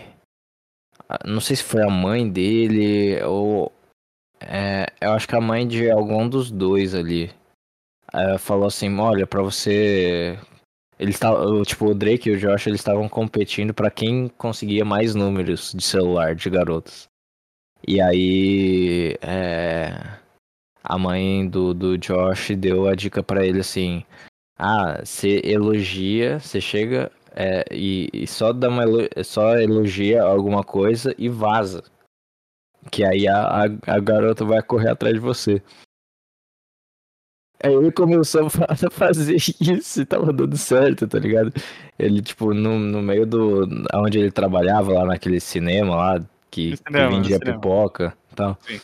[1.25, 3.71] não sei se foi a mãe dele ou.
[4.39, 7.31] é, eu acho que a mãe de algum dos dois ali.
[8.39, 10.37] Falou assim: olha, pra você
[10.97, 15.13] eles estavam, tipo, o Drake e o Josh, eles estavam competindo pra quem conseguia mais
[15.13, 17.07] números de celular de garotos.
[17.85, 20.17] E aí, é,
[20.83, 24.05] a mãe do, do Josh deu a dica pra ele assim:
[24.57, 28.83] ah, você elogia, você chega é, e, e só dá uma
[29.23, 31.83] só elogia alguma coisa e vaza.
[32.91, 35.61] Que aí a, a, a garota vai correr atrás de você.
[37.63, 41.53] Aí ele começou a fa- a fazer isso e tava dando certo, tá ligado?
[41.97, 43.67] Ele, tipo, no, no meio do.
[43.93, 46.19] onde ele trabalhava, lá naquele cinema lá,
[46.51, 48.57] que, que cinema, no vendia pipoca e tal.
[48.67, 48.79] Sim.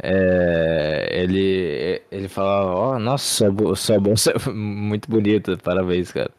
[0.00, 6.30] É, ele, ele falava, ó, nossa, sua, sua bolsa é muito bonita, parabéns, cara.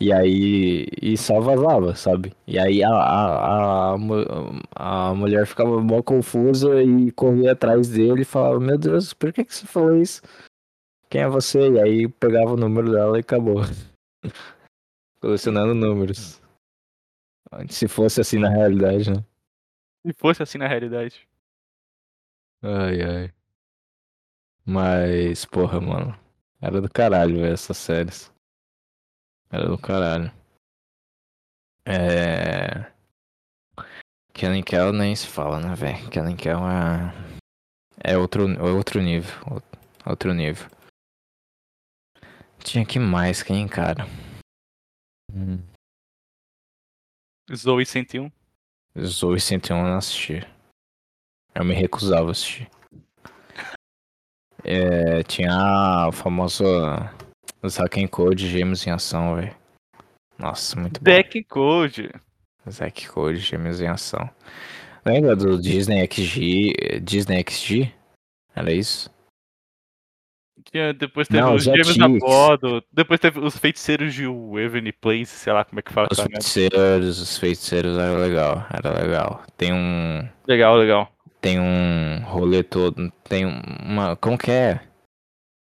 [0.00, 2.32] E aí, e só vazava, sabe?
[2.46, 8.24] E aí a, a, a, a mulher ficava mó confusa e corria atrás dele e
[8.24, 10.22] falava, meu Deus, por que que você falou isso?
[11.12, 11.72] Quem é você?
[11.72, 13.56] E aí pegava o número dela e acabou.
[15.20, 16.40] Colecionando números.
[17.68, 19.22] Se fosse assim na realidade, né?
[20.06, 21.28] Se fosse assim na realidade.
[22.62, 23.34] Ai, ai.
[24.64, 26.18] Mas, porra, mano.
[26.62, 28.32] Era do caralho, velho, essas séries.
[29.50, 30.32] Era do caralho.
[31.84, 32.90] É.
[34.32, 36.08] Kenan Kel nem se fala, né, velho?
[36.08, 37.12] Kenan Kel é.
[38.02, 39.62] É outro, é outro nível.
[40.06, 40.70] Outro nível.
[42.64, 44.06] Tinha que mais, quem, cara?
[45.32, 45.58] Hum.
[47.54, 48.30] Zoe 101.
[48.98, 50.46] Zoe 101 eu não assisti.
[51.54, 52.70] Eu me recusava a assistir.
[54.64, 56.64] É, tinha o famoso
[57.66, 59.54] Zack and Code Gêmeos em Ação, velho.
[60.38, 61.04] Nossa, muito bom.
[61.04, 62.10] Deck Code.
[62.70, 64.30] Zack Code Gêmeos em Ação.
[65.04, 67.00] Lembra do Disney XG?
[67.02, 67.92] Disney XG?
[68.54, 69.11] Era isso?
[70.70, 72.82] Tinha, depois teve Não, os gêmeos da bordo.
[72.92, 76.32] Depois teve os feiticeiros de Waverly Place, sei lá como é que fala Os merda.
[76.32, 79.42] feiticeiros, os feiticeiros era legal, era legal.
[79.56, 80.28] Tem um.
[80.46, 81.12] Legal, legal.
[81.40, 83.10] Tem um rolê todo.
[83.24, 84.16] Tem uma.
[84.16, 84.80] Como que é?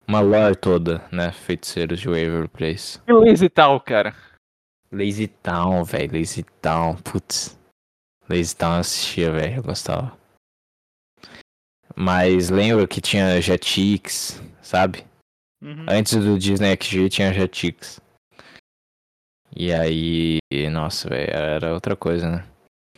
[0.07, 1.33] Uma lore toda, né?
[1.33, 3.01] Feiticeiros de Waverly Place.
[3.07, 4.15] E Lazy tal, cara.
[4.93, 6.13] Lazy Town, velho.
[6.13, 7.59] Lazy Town, putz.
[8.29, 9.57] Lazy Town eu assistia, velho.
[9.57, 10.17] Eu gostava.
[11.97, 15.05] Mas lembra que tinha Jetix, sabe?
[15.63, 15.87] Uhum.
[15.89, 18.01] Antes do Disney XG tinha Jetix.
[19.57, 20.39] E aí,
[20.71, 22.47] nossa, velho, era outra coisa, né?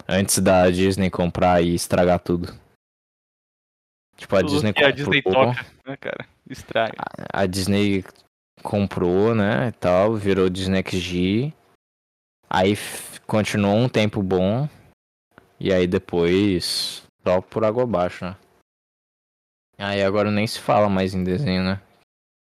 [0.09, 2.55] Antes da Disney comprar e estragar tudo.
[4.16, 5.05] Tipo, a Tudo Disney que a comprou.
[5.12, 6.26] Disney toca, né, cara?
[6.48, 6.94] Estraga.
[7.33, 8.05] a Disney
[8.62, 11.52] comprou, né, e tal, virou Disney XG.
[12.48, 14.66] Aí f- continuou um tempo bom.
[15.61, 18.37] E aí depois só por água abaixo, né?
[19.78, 21.80] Aí agora nem se fala mais em desenho, né?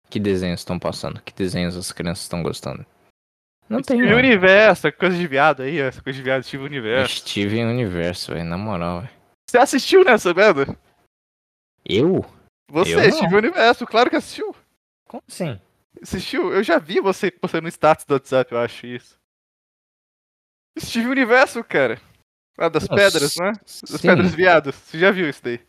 [0.09, 1.21] Que desenhos estão passando?
[1.21, 2.85] Que desenhos as crianças estão gostando?
[3.67, 4.17] Não tem, Steve mano.
[4.17, 7.15] Universo, coisa de viado aí, essa coisa de viado, Steve Universo.
[7.17, 9.13] Steven Universo, velho, na moral, velho.
[9.49, 10.77] Você assistiu nessa merda?
[11.83, 12.23] Eu?
[12.69, 13.11] Você, Eu não.
[13.11, 14.55] Steve Universo, claro que assistiu.
[15.07, 15.59] Como assim?
[16.01, 16.53] Assistiu?
[16.53, 19.17] Eu já vi você postando no status do WhatsApp, eu acho isso.
[20.77, 21.99] Steve Universo, cara.
[22.57, 23.53] Lá das Não, pedras, né?
[23.63, 24.75] Das Sim, pedras viados.
[24.75, 25.59] Você já viu isso daí?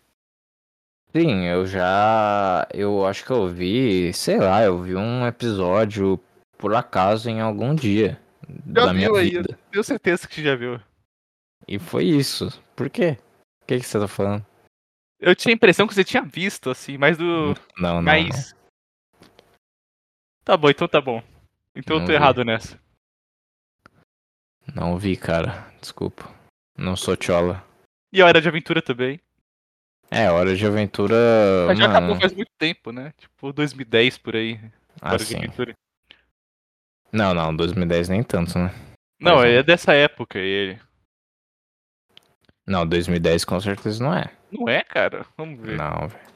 [1.17, 2.67] Sim, eu já.
[2.73, 6.21] Eu acho que eu vi, sei lá, eu vi um episódio
[6.59, 8.21] por acaso em algum dia
[8.67, 9.59] Já da minha viu aí, vida.
[9.71, 10.81] Tenho certeza que você já viu.
[11.67, 12.49] E foi isso.
[12.75, 13.19] Por quê?
[13.63, 14.45] O que, que você tá falando?
[15.19, 17.55] Eu tinha a impressão que você tinha visto, assim, mais do.
[17.79, 18.03] Não, não.
[18.03, 18.55] mais.
[20.45, 21.23] Tá bom, então tá bom.
[21.75, 22.17] Então eu Não tô vi.
[22.17, 22.79] errado nessa.
[24.75, 25.73] Não, não vi, cara.
[25.81, 26.31] Desculpa.
[26.77, 27.65] Não sou chola.
[28.13, 29.21] E a Hora de Aventura também.
[30.11, 31.17] É, Hora de Aventura.
[31.67, 33.13] Mas já mano, acabou faz muito tempo, né?
[33.19, 34.61] Tipo, 2010 por aí.
[35.03, 35.37] Hora de assim.
[35.37, 35.75] Aventura.
[37.13, 38.73] Não, não, 2010 nem tanto, né?
[39.21, 39.55] Não, Mais um.
[39.55, 40.79] é dessa época ele.
[42.67, 44.25] Não, 2010 com certeza não é.
[44.51, 45.25] Não é, cara?
[45.37, 45.77] Vamos ver.
[45.77, 46.27] Não, velho.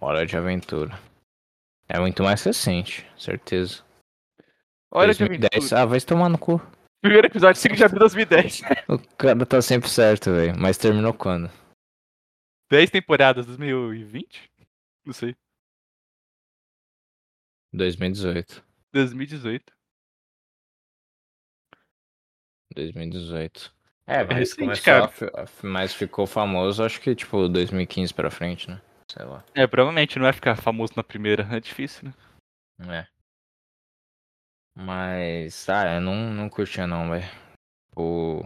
[0.00, 0.98] Hora de Aventura.
[1.88, 3.82] É muito mais recente, certeza.
[4.92, 5.50] Que 2010.
[5.54, 5.80] aventura.
[5.82, 6.60] Ah, vai se tomar no cu.
[7.02, 8.62] Primeiro episódio, 5 de abril de 2010.
[8.88, 10.54] O cara tá sempre certo, velho.
[10.56, 11.50] Mas terminou quando?
[12.72, 14.50] 10 temporadas, 2020?
[15.04, 15.36] Não sei.
[17.70, 18.64] 2018.
[18.94, 19.72] 2018.
[22.74, 23.74] 2018.
[24.06, 28.80] É, mas recente, começou a mas ficou famoso, acho que tipo 2015 pra frente, né?
[29.06, 29.44] Sei lá.
[29.54, 31.46] É, provavelmente não vai ficar famoso na primeira.
[31.54, 32.14] É difícil, né?
[33.02, 33.06] É.
[34.74, 37.30] Mas, ah, eu não, não curtia não, velho.
[37.94, 38.42] O...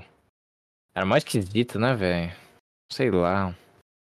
[0.92, 2.32] Era mais esquisito, né, velho?
[2.92, 3.54] Sei lá.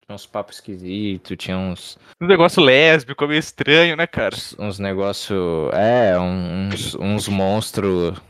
[0.04, 4.34] Tinha uns papos esquisitos, tinha uns, Um negócio lésbico, meio estranho, né, cara?
[4.34, 5.70] uns, uns negócio...
[5.72, 8.20] É, uns, uns monstros...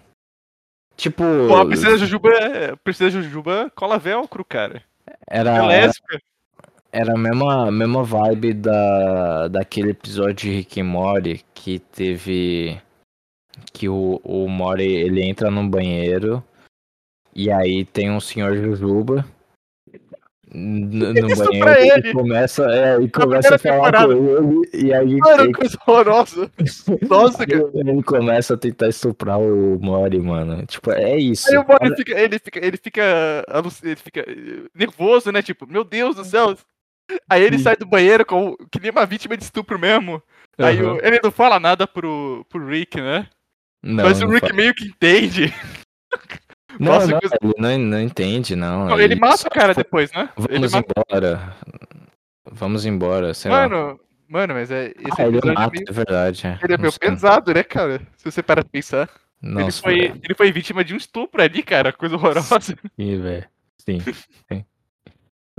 [0.97, 1.25] Tipo...
[1.49, 2.29] Pô, a princesa Jujuba,
[2.73, 4.83] a princesa Jujuba cola velcro, cara.
[5.07, 6.21] É Era, lésbica.
[6.93, 12.81] era a mesma, mesma vibe da, daquele episódio de Rick and Morty que teve...
[13.73, 16.45] Que o, o Morty, ele entra num banheiro
[17.35, 19.25] e aí tem um senhor Jujuba
[20.55, 22.13] no, banheiro pra e ele.
[22.13, 26.51] começa, é, e começa a falar com ele e aí Mano, ele, coisa horrorosa.
[27.09, 27.71] Nossa, cara.
[27.75, 30.65] ele começa a tentar estuprar o Mori, mano.
[30.67, 31.51] Tipo, é isso.
[31.51, 33.45] Aí o Mori fica, ele fica, ele fica,
[33.83, 35.43] ele fica eh, nervoso, né?
[35.43, 36.57] Tipo, meu Deus do céu.
[37.29, 40.23] Aí ele sai do banheiro com, que nem uma vítima de estupro mesmo.
[40.59, 43.27] Aí o- ele não fala nada pro, pro Rick, né?
[43.83, 44.53] Não, Mas o Rick fala.
[44.53, 45.53] meio que entende.
[46.81, 48.87] Não, Nossa, não, coisa- ele não, não entende, não.
[48.87, 50.29] Não, ele mata só, o cara tipo, depois, né?
[50.49, 50.93] Ele Vamos mata...
[51.09, 51.57] embora.
[52.51, 53.69] Vamos embora, sei lá.
[53.69, 54.87] Mano, mano, mas é.
[54.89, 56.47] Esse Ah, ele episódio é mata, meio- é verdade.
[56.47, 56.59] É.
[56.63, 58.01] Ele é meio pesado, né, cara?
[58.17, 59.09] Se você para pra pensar.
[59.43, 60.21] ele, Nossa, foi, velho.
[60.23, 61.93] ele foi vítima de um estupro ali, cara.
[61.93, 62.77] Coisa horrorosa.
[62.99, 63.45] Sim, velho.
[63.79, 64.65] Sim, sim.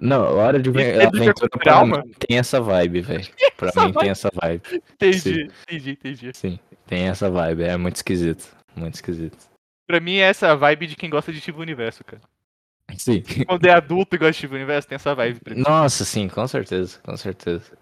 [0.01, 3.27] Não, hora de ver Ele com aventura pra mim tem essa vibe, velho.
[3.55, 4.61] Pra mim tem essa vibe.
[4.95, 6.31] Entendi, entendi, entendi.
[6.33, 7.63] Sim, tem essa vibe.
[7.63, 8.45] É muito esquisito.
[8.75, 9.37] Muito esquisito.
[9.85, 12.21] Pra mim, é essa vibe de quem gosta de Steve Universo, cara.
[12.97, 13.23] Sim.
[13.45, 15.61] Quando é adulto e gosta de Steve Universo, tem essa vibe pra mim.
[15.61, 17.77] Nossa, sim, com certeza, com certeza.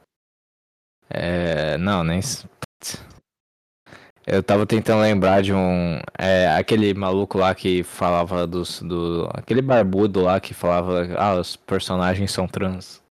[1.09, 2.21] É, não, nem.
[4.25, 5.99] Eu tava tentando lembrar de um.
[6.17, 8.81] É, aquele maluco lá que falava dos.
[8.81, 11.07] Do, aquele barbudo lá que falava.
[11.17, 13.03] Ah, os personagens são trans.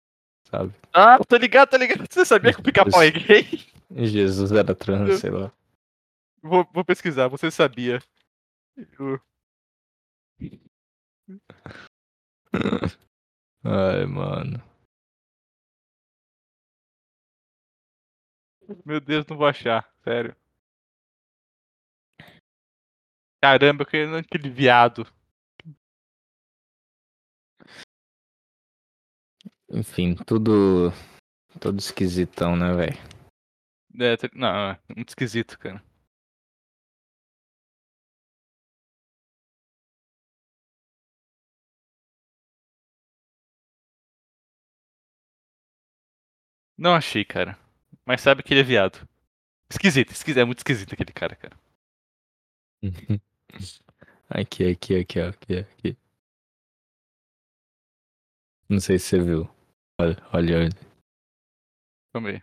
[0.51, 0.73] Sabe?
[0.93, 2.05] Ah, tô ligado, tô ligado.
[2.11, 3.65] Você sabia que o pica-pau é gay?
[3.93, 5.53] Jesus era trans, sei lá.
[6.43, 8.01] Vou, vou pesquisar, você sabia.
[13.65, 14.63] Ai, mano.
[18.85, 20.37] Meu Deus, não vou achar, sério.
[23.43, 25.07] Caramba, eu querendo aquele viado.
[29.71, 30.93] Enfim, tudo.
[31.61, 32.97] Tudo esquisitão, né, velho?
[34.01, 35.83] É, não, é muito esquisito, cara.
[46.81, 47.59] Não achei, cara.
[48.07, 49.07] Mas sabe que ele é viado.
[49.71, 50.41] Esquisito, esquisito.
[50.41, 51.55] É muito esquisito aquele cara, cara.
[54.33, 55.99] Aqui, aqui, aqui, aqui, aqui.
[58.69, 59.51] Não sei se você viu.
[60.01, 60.71] Olha, olha, olha.
[62.13, 62.43] Calma aí.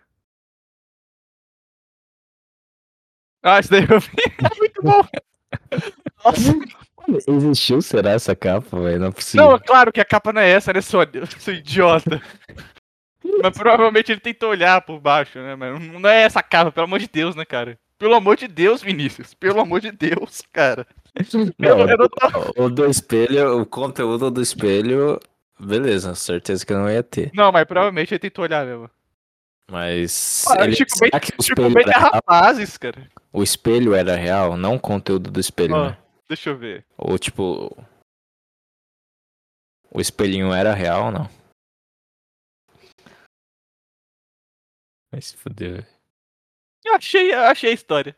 [3.41, 4.11] Ah, isso daí eu vi.
[4.51, 5.01] É muito bom.
[6.25, 7.31] Nossa.
[7.31, 8.99] Existiu, será, essa capa, velho?
[8.99, 9.51] Não é possível.
[9.51, 10.99] Não, claro que a capa não é essa, né, seu,
[11.39, 12.21] seu idiota.
[13.41, 15.55] Mas provavelmente ele tentou olhar por baixo, né?
[15.55, 17.77] Mas não é essa capa, pelo amor de Deus, né, cara?
[17.97, 19.33] Pelo amor de Deus, Vinícius.
[19.33, 20.85] Pelo amor de Deus, cara.
[21.57, 25.19] Não, tô- o do espelho, o conteúdo do espelho,
[25.59, 27.31] beleza, certeza que não ia ter.
[27.33, 28.87] Não, mas provavelmente ele tentou olhar mesmo.
[29.71, 33.09] Mas Ah, ele, Chico Bento- que o Chico espelho, Bento é era rapazes, cara.
[33.33, 35.85] o espelho era real, não o conteúdo do espelho, Ó.
[35.87, 35.97] né?
[36.29, 36.85] Deixa eu ver.
[36.95, 37.75] Ou tipo,
[39.91, 41.29] o espelhinho era real ou não?
[45.11, 45.87] Vai se fuder, velho.
[46.85, 48.15] Eu achei, eu achei a história.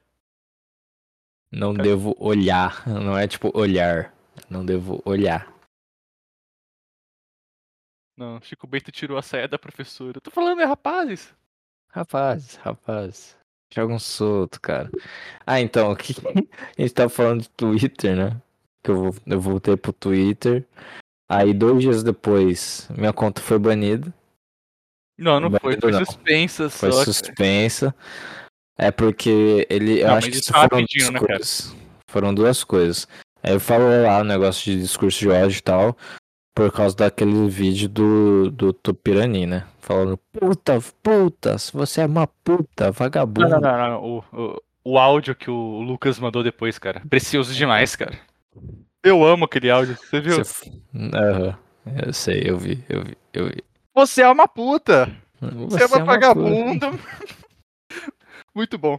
[1.51, 4.13] Não devo olhar, não é tipo olhar,
[4.49, 5.51] não devo olhar.
[8.15, 10.17] Não, Chico Bento tirou a saia da professora.
[10.17, 11.33] Eu tô falando, é rapazes.
[11.89, 13.37] Rapaz, rapaz.
[13.73, 14.91] Joga um solto, cara.
[15.45, 16.13] Ah, então, o que
[16.77, 18.41] a gente tava falando de Twitter, né?
[18.83, 20.67] Que eu, eu voltei pro Twitter.
[21.27, 24.13] Aí, dois dias depois, minha conta foi banida.
[25.19, 25.77] Não, não foi.
[25.79, 26.05] Foi não.
[26.05, 26.99] suspensa Foi só.
[26.99, 27.13] cara.
[27.13, 27.95] suspensa.
[28.77, 30.01] É porque ele.
[30.01, 31.75] Eu Não, acho que isso é foram duas né, coisas.
[32.07, 33.07] Foram duas coisas.
[33.43, 35.97] Ele falou lá o negócio de discurso de ódio e tal,
[36.55, 39.65] por causa daquele vídeo do, do Tupirani, né?
[39.79, 43.49] Falando, puta, puta, você é uma puta, vagabundo.
[43.49, 44.03] Não, não, não, não.
[44.03, 47.01] O, o, o áudio que o Lucas mandou depois, cara.
[47.09, 48.17] Precioso demais, cara.
[49.03, 50.37] Eu amo aquele áudio, você viu?
[50.43, 50.69] Você...
[51.13, 51.57] Aham,
[52.05, 53.63] eu sei, eu vi, eu vi, eu vi.
[53.99, 55.11] Você é uma puta!
[55.41, 56.05] Você, é uma puta.
[56.05, 56.85] vagabundo!
[58.55, 58.97] Muito bom.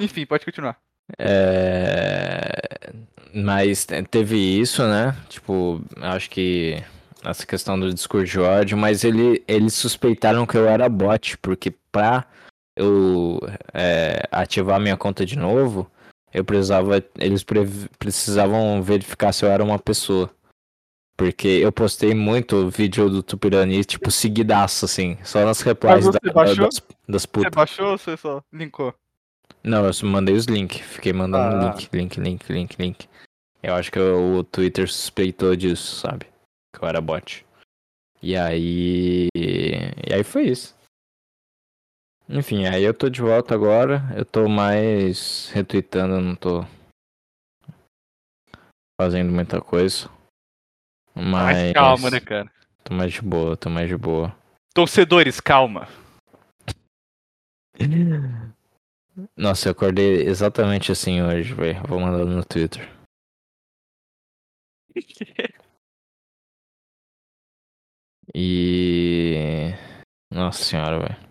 [0.00, 0.78] Enfim, pode continuar.
[1.18, 2.52] É...
[3.34, 5.16] Mas teve isso, né?
[5.28, 6.80] Tipo, acho que
[7.24, 11.74] essa questão do discurso de ódio, mas ele, eles suspeitaram que eu era bot, porque
[11.90, 12.24] pra
[12.76, 13.40] eu
[13.74, 15.90] é, ativar minha conta de novo,
[16.32, 17.02] eu precisava.
[17.18, 17.66] Eles pre-
[17.98, 20.30] precisavam verificar se eu era uma pessoa.
[21.18, 26.32] Porque eu postei muito vídeo do Tupirani, tipo, seguidaço, assim, só nas replies você da-
[26.32, 26.66] baixou?
[26.66, 27.50] das, das Você putas.
[27.52, 28.94] baixou ou você só linkou?
[29.64, 30.80] Não, eu só mandei os links.
[30.80, 31.70] Fiquei mandando Ah.
[31.74, 33.08] link, link, link, link, link.
[33.60, 36.26] Eu acho que o Twitter suspeitou disso, sabe?
[36.72, 37.44] Que eu era bot.
[38.22, 39.26] E aí.
[39.34, 40.76] E aí foi isso.
[42.28, 44.02] Enfim, aí eu tô de volta agora.
[44.16, 46.64] Eu tô mais retweetando, eu não tô
[49.00, 50.08] fazendo muita coisa.
[51.18, 51.56] Mas.
[51.56, 52.50] Mas calma, né, cara?
[52.84, 54.34] Tô mais de boa, tô mais de boa.
[54.72, 55.88] Torcedores, calma.
[59.36, 61.82] Nossa, eu acordei exatamente assim hoje, velho.
[61.88, 62.88] Vou mandar no Twitter.
[68.34, 69.72] E.
[70.32, 71.28] Nossa senhora, velho.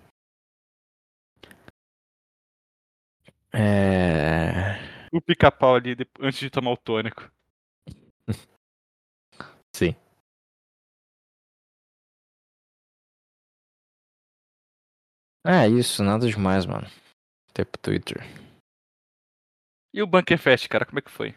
[3.54, 4.78] É.
[5.14, 7.32] O pica-pau ali antes de tomar o tônico.
[9.78, 9.94] Sim.
[15.46, 16.88] É isso, nada demais, mano.
[17.54, 18.18] Tempo Twitter.
[19.94, 21.36] E o Bunker Fest, cara, como é que foi?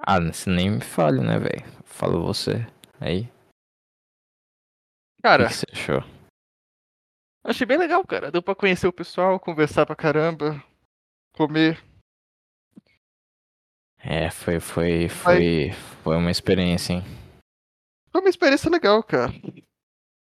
[0.00, 1.64] Ah, você nem me fale, né, velho?
[1.84, 2.66] Fala você.
[3.00, 3.22] Aí,
[5.18, 6.04] o Cara, que, que você achou?
[7.42, 8.30] achei bem legal, cara.
[8.30, 10.62] Deu pra conhecer o pessoal, conversar pra caramba,
[11.32, 11.82] comer.
[14.04, 15.70] É, foi, foi, foi,
[16.02, 17.02] foi uma experiência, hein?
[18.10, 19.32] Foi uma experiência legal, cara.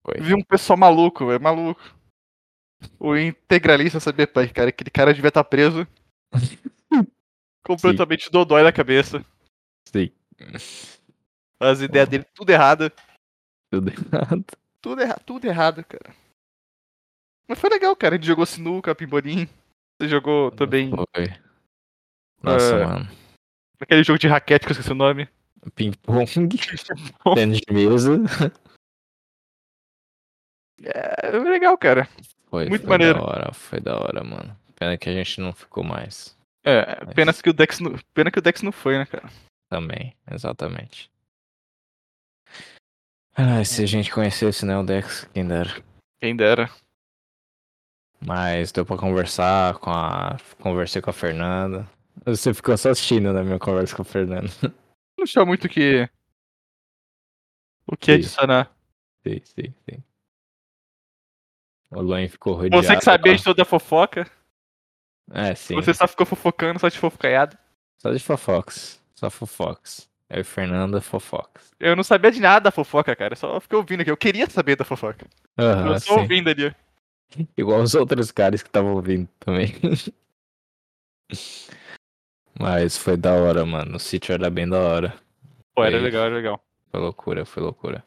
[0.03, 0.19] Foi.
[0.21, 1.81] Vi um pessoal maluco, é maluco.
[2.99, 4.69] O integralista Cyberpunk, cara.
[4.69, 5.87] Aquele cara devia estar preso.
[7.65, 9.23] Completamente dodói da cabeça.
[9.87, 10.11] Sim.
[11.59, 12.91] As ideias dele tudo errada.
[13.71, 14.45] Tudo errado.
[14.81, 16.15] Tudo, erra tudo errado, cara.
[17.47, 18.15] Mas foi legal, cara.
[18.15, 19.45] A gente jogou sinuca, pimbolim.
[19.99, 21.27] Você jogou também Foi.
[22.41, 22.85] Nossa, É.
[22.85, 23.09] mano.
[23.81, 25.27] Aquele jogo de raquete que eu esqueci o nome.
[25.75, 26.25] Ping-pong.
[27.35, 28.17] Tênis de mesa.
[30.83, 32.07] É legal, cara.
[32.49, 33.19] Foi, Muito foi maneiro.
[33.19, 34.57] da hora, foi da hora, mano.
[34.75, 36.37] Pena que a gente não ficou mais.
[36.63, 39.29] É, Mas- pena que o Dex não, pena que o Dex não foi, né, cara?
[39.69, 41.11] Também, exatamente.
[43.35, 45.69] Ai, se a gente conhecesse, né, o Dex, quem dera.
[46.21, 46.69] Quem dera.
[48.25, 50.37] Mas deu pra conversar com a.
[50.59, 51.87] Conversei com a Fernanda.
[52.25, 54.49] Você ficou só assistindo na minha conversa com a Fernanda.
[55.17, 56.09] Não tinha muito o que.
[57.87, 58.17] O que Sim.
[58.19, 58.71] adicionar.
[59.25, 60.03] Sim, sim, sim.
[61.91, 62.83] O Luan ficou rodeado.
[62.83, 64.29] Você que sabia de toda a fofoca,
[65.31, 65.75] É, sim.
[65.75, 67.57] você só ficou fofocando, só de fofocaiado.
[67.97, 69.01] Só de fofocas.
[69.15, 70.07] Só fofocas.
[70.29, 71.71] Eu e Fernanda, fofocas.
[71.79, 73.35] Eu não sabia de nada da fofoca, cara.
[73.35, 74.11] Só fiquei ouvindo aqui.
[74.11, 75.25] Eu queria saber da fofoca.
[75.57, 76.19] Aham, eu só sim.
[76.19, 76.73] ouvindo ali.
[77.57, 79.73] Igual os outros caras que estavam ouvindo também.
[82.59, 83.95] Mas foi da hora, mano.
[83.95, 85.15] O sítio era bem da hora.
[85.73, 86.01] Pô, era Foi.
[86.01, 86.63] legal, era legal.
[86.91, 88.03] Foi loucura, foi loucura.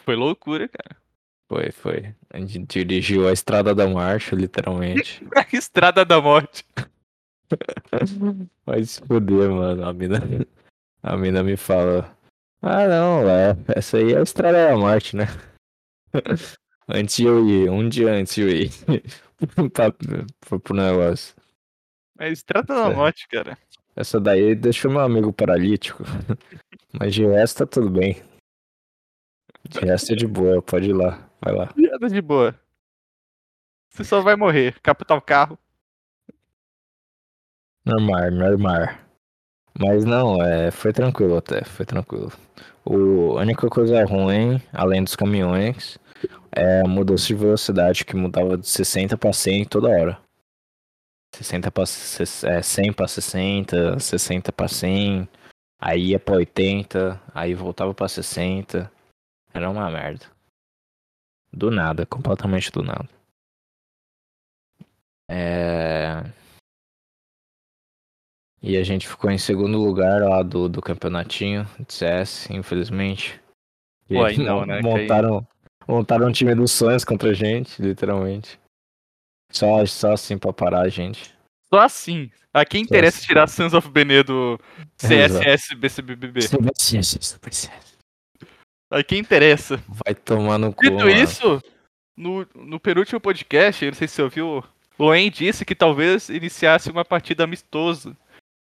[0.00, 1.00] Foi loucura, cara.
[1.48, 2.14] Foi, foi.
[2.30, 5.24] A gente dirigiu a Estrada da Marcha, literalmente.
[5.52, 6.64] Estrada da Morte.
[8.66, 9.86] Vai se fuder, mano.
[9.86, 10.20] A mina,
[11.02, 12.14] a mina me fala.
[12.60, 15.26] Ah, não, é, essa aí é a Estrada da Morte, né?
[16.88, 18.70] Antes eu ir, um dia antes eu ir.
[20.40, 21.34] pro, pro negócio.
[22.22, 22.94] É Estrada da É.
[22.94, 23.58] Morte, cara.
[23.96, 26.04] Essa daí deixou meu amigo paralítico.
[26.94, 28.22] Mas de resto tá tudo bem.
[29.68, 31.28] De resto é de boa, pode ir lá.
[31.40, 31.66] Vai lá.
[31.66, 32.54] Piada de boa.
[33.90, 34.78] Você só vai morrer.
[34.80, 35.58] Capotar o carro.
[37.84, 38.88] Normal, normal.
[39.76, 42.30] Mas não, é, foi tranquilo até, foi tranquilo.
[42.84, 45.98] O, a única coisa ruim, além dos caminhões,
[46.52, 50.31] é a mudança de velocidade que mudava de 60 para 100 toda hora.
[51.34, 55.28] 60 para é, 100 para 60, 60 para 100,
[55.80, 58.90] aí ia para 80, aí voltava para 60.
[59.54, 60.26] Era uma merda.
[61.52, 63.08] Do nada, completamente do nada.
[65.30, 66.22] É...
[68.62, 73.40] E a gente ficou em segundo lugar lá do, do campeonatinho de CS, infelizmente.
[74.08, 75.46] E aí não, né, Montaram,
[75.88, 78.61] montaram um time dos sonhos contra a gente, literalmente.
[79.52, 81.32] Só, só assim pra parar a gente.
[81.72, 82.30] Só assim.
[82.54, 84.58] A quem interessa tirar Sons of Benet do
[84.98, 86.40] CSS BCBBB?
[88.90, 89.82] A quem interessa.
[90.04, 90.82] Vai tomar no cu.
[90.82, 91.10] Dito mano.
[91.10, 91.62] isso,
[92.16, 94.62] no, no penúltimo podcast, eu não sei se você ouviu,
[94.98, 98.14] Loen disse que talvez iniciasse uma partida amistosa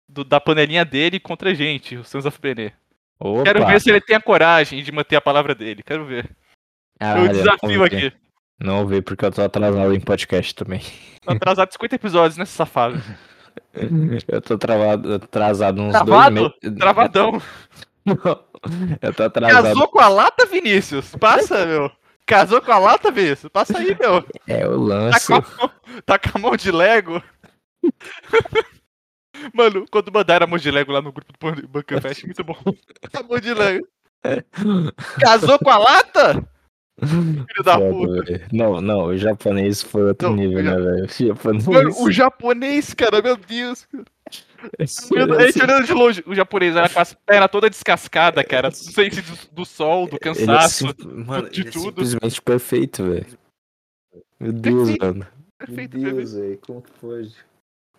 [0.07, 2.75] do- da panelinha dele contra a gente, o Sons of Benet.
[3.19, 5.81] Opa, Quero ver se ele tem a coragem de manter a palavra dele.
[5.83, 6.29] Quero ver.
[6.99, 8.13] caralho, eu desafio aqui.
[8.63, 10.81] Não ouvi porque eu tô atrasado em podcast também.
[11.25, 13.01] Tá Atrasado 50 episódios, né, safado?
[14.27, 16.35] Eu tô travado, atrasado uns Travado?
[16.35, 16.77] dois meses.
[16.79, 17.41] Travadão.
[19.01, 19.63] Eu tô atrasado.
[19.63, 21.15] Casou com a lata, Vinícius?
[21.15, 21.91] Passa, meu.
[22.27, 23.51] Casou com a lata, Vinícius?
[23.51, 24.23] Passa aí, meu.
[24.47, 25.27] É o Tá lance.
[25.27, 25.71] com a mão,
[26.05, 27.21] tá com a mão de Lego?
[29.53, 32.55] Mano, quando mandaram a mão de Lego lá no grupo do Bunker Fest, muito bom.
[33.13, 33.87] A mão de Lego.
[35.19, 36.47] Casou com a lata?
[37.47, 38.47] Filho da puta.
[38.51, 41.05] Não, não, o japonês foi outro Não, nível, ja- né, velho?
[41.09, 41.65] O japonês.
[41.67, 43.85] Mano, o japonês, cara, meu Deus.
[43.85, 44.05] cara.
[44.77, 48.67] A gente olhando de longe, o japonês era com as pernas toda descascada, cara.
[48.69, 50.87] Não sei se do, do sol, do Ele é cansaço.
[50.87, 52.05] sim- mano, de ele é tudo.
[52.05, 53.25] simplesmente perfeito, velho.
[54.39, 55.27] Meu Deus, Perfeito, mano.
[55.57, 56.15] Perfeito, Meu.
[56.15, 56.59] Deus, velho.
[56.65, 57.35] Como que pode?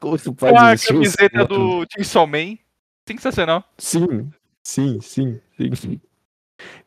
[0.01, 2.57] Como que Com pode a existir um camiseta ser do Chainsaw Man.
[3.09, 3.65] Sensacional.
[3.79, 4.31] Sim,
[4.65, 5.41] sim, sim,
[5.75, 6.01] sim.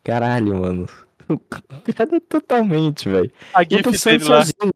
[0.03, 0.87] Caralho, mano.
[1.95, 3.31] Cara é totalmente, velho.
[3.53, 4.43] A gif dele lá.
[4.45, 4.73] sozinho.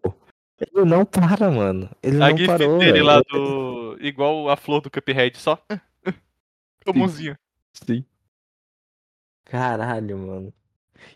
[0.60, 1.89] Ele não para, mano.
[2.04, 3.06] Ele A não gif parou, dele velho.
[3.06, 3.97] lá do.
[4.02, 5.58] Igual a flor do Cuphead, só.
[6.86, 7.38] Com mãozinha.
[7.74, 8.04] Sim.
[9.45, 10.54] Caralho, mano.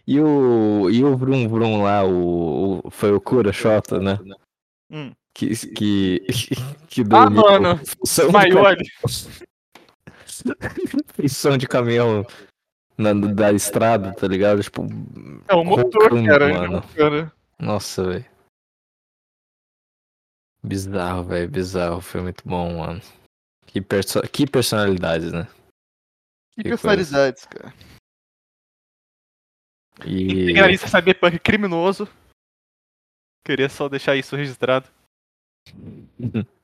[0.07, 4.17] E o, e o Vrum Vrum lá, o, o- foi o Cura Xota, né?
[4.89, 5.11] Hum.
[5.33, 6.19] Que, que,
[6.87, 7.79] que Ah, mano.
[7.79, 8.85] de ali.
[11.13, 12.25] fez som de caminhão
[12.97, 14.61] na, da estrada, tá ligado?
[14.61, 14.83] Tipo,
[15.47, 16.53] É o motor, roncando, cara.
[16.53, 16.81] mano.
[16.95, 17.33] cara.
[17.59, 18.25] Nossa, velho.
[20.63, 22.01] Bizarro, velho, bizarro.
[22.01, 23.01] Foi muito bom, mano.
[23.65, 25.47] Que, perso que personalidades, né?
[26.55, 27.73] Que Que personalidades, cara.
[30.05, 30.43] E.
[30.43, 32.07] Integralista cyberpunk criminoso.
[33.45, 34.87] Queria só deixar isso registrado.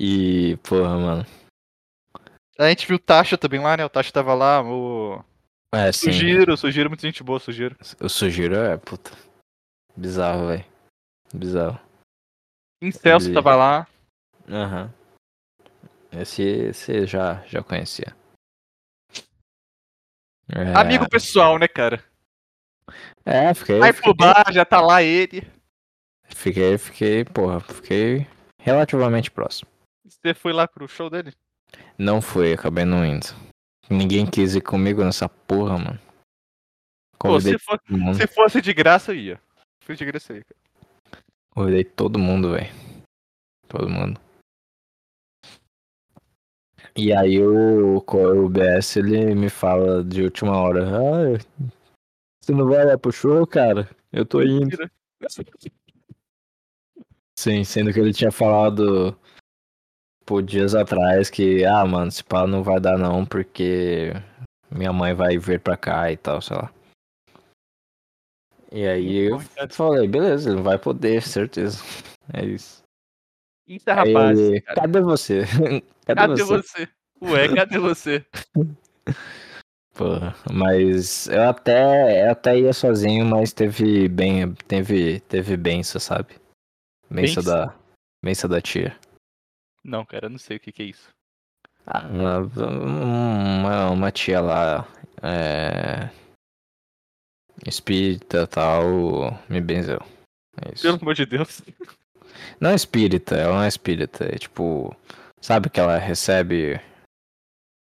[0.00, 1.26] E, porra, mano.
[2.58, 3.84] A gente viu o Tasha também lá, né?
[3.84, 5.22] O Tasha tava lá, o.
[5.72, 6.12] É, sim.
[6.12, 7.76] Sugiro, Sugiro, muita gente boa, Sugiro.
[8.00, 9.10] O Sugiro é, puta.
[9.96, 10.64] Bizarro, velho.
[11.32, 11.80] Bizarro.
[12.80, 13.86] Incelso Ele- tava lá.
[14.48, 14.92] Aham.
[16.12, 18.14] Esse você já, já conhecia.
[20.48, 22.04] É, Amigo pessoal, né, cara?
[23.24, 23.78] É, fiquei.
[23.78, 25.50] Vai pro bar, já tá lá ele.
[26.28, 28.26] fiquei, fiquei, porra, fiquei
[28.60, 29.68] relativamente próximo.
[30.04, 31.32] Você foi lá pro show dele?
[31.98, 33.26] Não fui, acabei não indo.
[33.88, 36.00] Ninguém quis ir comigo nessa porra, mano.
[37.18, 37.80] Pô, se, for-
[38.16, 39.36] se fosse de graça, eu ia.
[39.80, 40.44] Se fosse de graça, eu ia.
[40.44, 41.22] cara.
[41.54, 42.72] Convidei todo mundo, velho.
[43.68, 44.20] Todo mundo.
[46.96, 50.84] E aí o, o BS ele me fala de última hora.
[50.86, 51.38] Ah,
[52.40, 53.88] você não vai lá pro show, cara?
[54.12, 54.76] Eu tô indo.
[57.38, 59.18] Sim, sendo que ele tinha falado
[60.24, 64.12] por dias atrás que, ah, mano, esse pau não vai dar não, porque
[64.70, 66.72] minha mãe vai vir pra cá e tal, sei lá.
[68.72, 69.68] E aí eu Bom, cara.
[69.68, 71.82] falei, beleza, ele não vai poder, certeza.
[72.32, 72.82] É isso.
[73.68, 74.38] É Aí rapaz.
[74.38, 75.42] ele, cadê você?
[76.04, 76.44] Cadê, Cadê você?
[76.44, 76.88] você?
[77.22, 78.26] Ué, cadê você?
[79.94, 86.34] Porra, mas eu até, eu até ia sozinho, mas teve bem, teve, teve benção, sabe?
[87.08, 87.44] Benção?
[87.44, 87.74] da,
[88.22, 88.98] benção da tia.
[89.84, 91.10] Não, cara, eu não sei o que, que é isso.
[91.86, 94.88] Ah, uma, uma, tia lá,
[95.22, 96.08] é,
[97.66, 100.00] espírita tal, me benzeu.
[100.62, 100.82] É isso.
[100.82, 101.60] Pelo amor de Deus.
[102.58, 104.96] Não é espírita, ela não é espírita, é tipo,
[105.40, 106.80] sabe que ela recebe,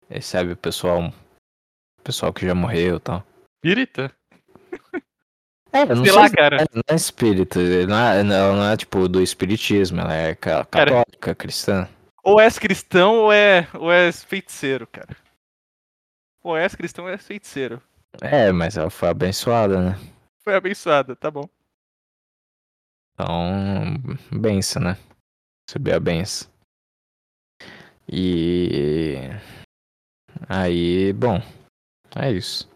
[0.10, 1.14] recebe o pessoal,
[2.04, 3.24] pessoal que já morreu e tal.
[3.58, 4.16] Espírita?
[5.72, 6.58] É, não Sei lá, se cara.
[6.58, 10.66] ela não é espírita, não é, ela não é tipo do espiritismo, ela é Cara.
[10.66, 11.88] católica, cristã.
[12.24, 15.16] Ou és cristão ou é ou és feiticeiro, cara.
[16.44, 17.82] Ou és cristão ou és feiticeiro.
[18.22, 20.00] É, mas ela foi abençoada, né?
[20.44, 21.48] Foi abençoada, tá bom.
[23.14, 23.98] Então,
[24.32, 24.98] benção, né?
[25.68, 26.50] Receber a benção.
[28.08, 29.30] E
[30.48, 31.42] aí, bom,
[32.16, 32.68] é isso.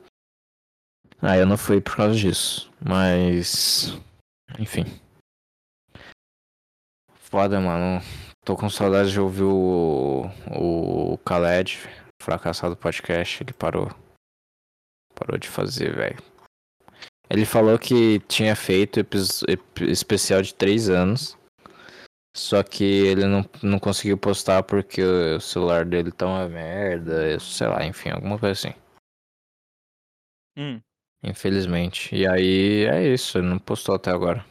[1.22, 3.98] Aí eu não fui por causa disso, mas
[4.60, 4.86] enfim.
[7.16, 8.04] Foda, mano.
[8.46, 11.80] Tô com saudade de ouvir o, o Khaled,
[12.22, 13.90] fracassado podcast, ele parou.
[15.16, 16.22] Parou de fazer, velho.
[17.30, 19.00] Ele falou que tinha feito
[19.82, 21.38] especial de três anos.
[22.36, 27.68] Só que ele não, não conseguiu postar porque o celular dele tá uma merda, sei
[27.68, 28.76] lá, enfim, alguma coisa assim.
[30.58, 30.82] Hum.
[31.24, 32.14] Infelizmente.
[32.14, 34.46] E aí é isso, ele não postou até agora.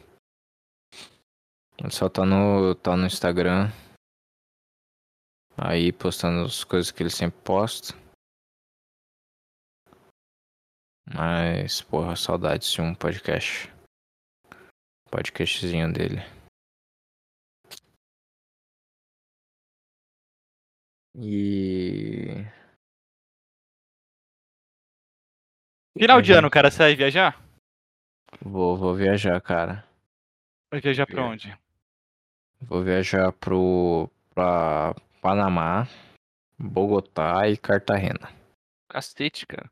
[1.77, 3.69] Ele só tá no, tá no Instagram.
[5.55, 7.93] Aí postando as coisas que ele sempre posta.
[11.05, 13.71] Mas, porra, saudades de um podcast.
[15.11, 16.21] Podcastzinho dele.
[21.15, 22.62] E.
[25.97, 26.39] Final de Uhum.
[26.39, 27.39] ano, cara, você vai viajar?
[28.41, 29.85] Vou, vou viajar, cara.
[30.71, 31.55] Vai viajar pra onde?
[32.61, 34.09] Vou viajar pro.
[34.33, 35.87] pra Panamá,
[36.57, 38.31] Bogotá e Cartagena.
[38.89, 39.69] Cacete, cara.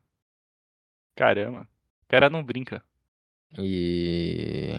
[1.18, 1.62] Caramba.
[2.04, 2.84] O cara não brinca.
[3.58, 4.74] E.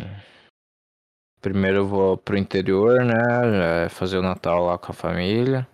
[1.41, 3.85] Primeiro eu vou pro interior, né?
[3.85, 5.67] é, Fazer o Natal lá com a família.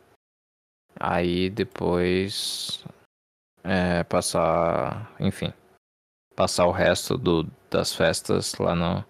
[0.99, 2.83] Aí depois.
[3.65, 5.15] É, passar.
[5.21, 5.53] Enfim.
[6.35, 9.05] Passar o resto do, das festas lá no.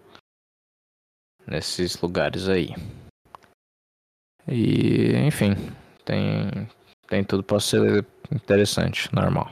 [1.46, 2.70] Nesses lugares aí.
[4.46, 5.14] E.
[5.26, 5.54] Enfim.
[6.04, 6.68] Tem.
[7.06, 9.50] Tem tudo pra ser interessante, normal.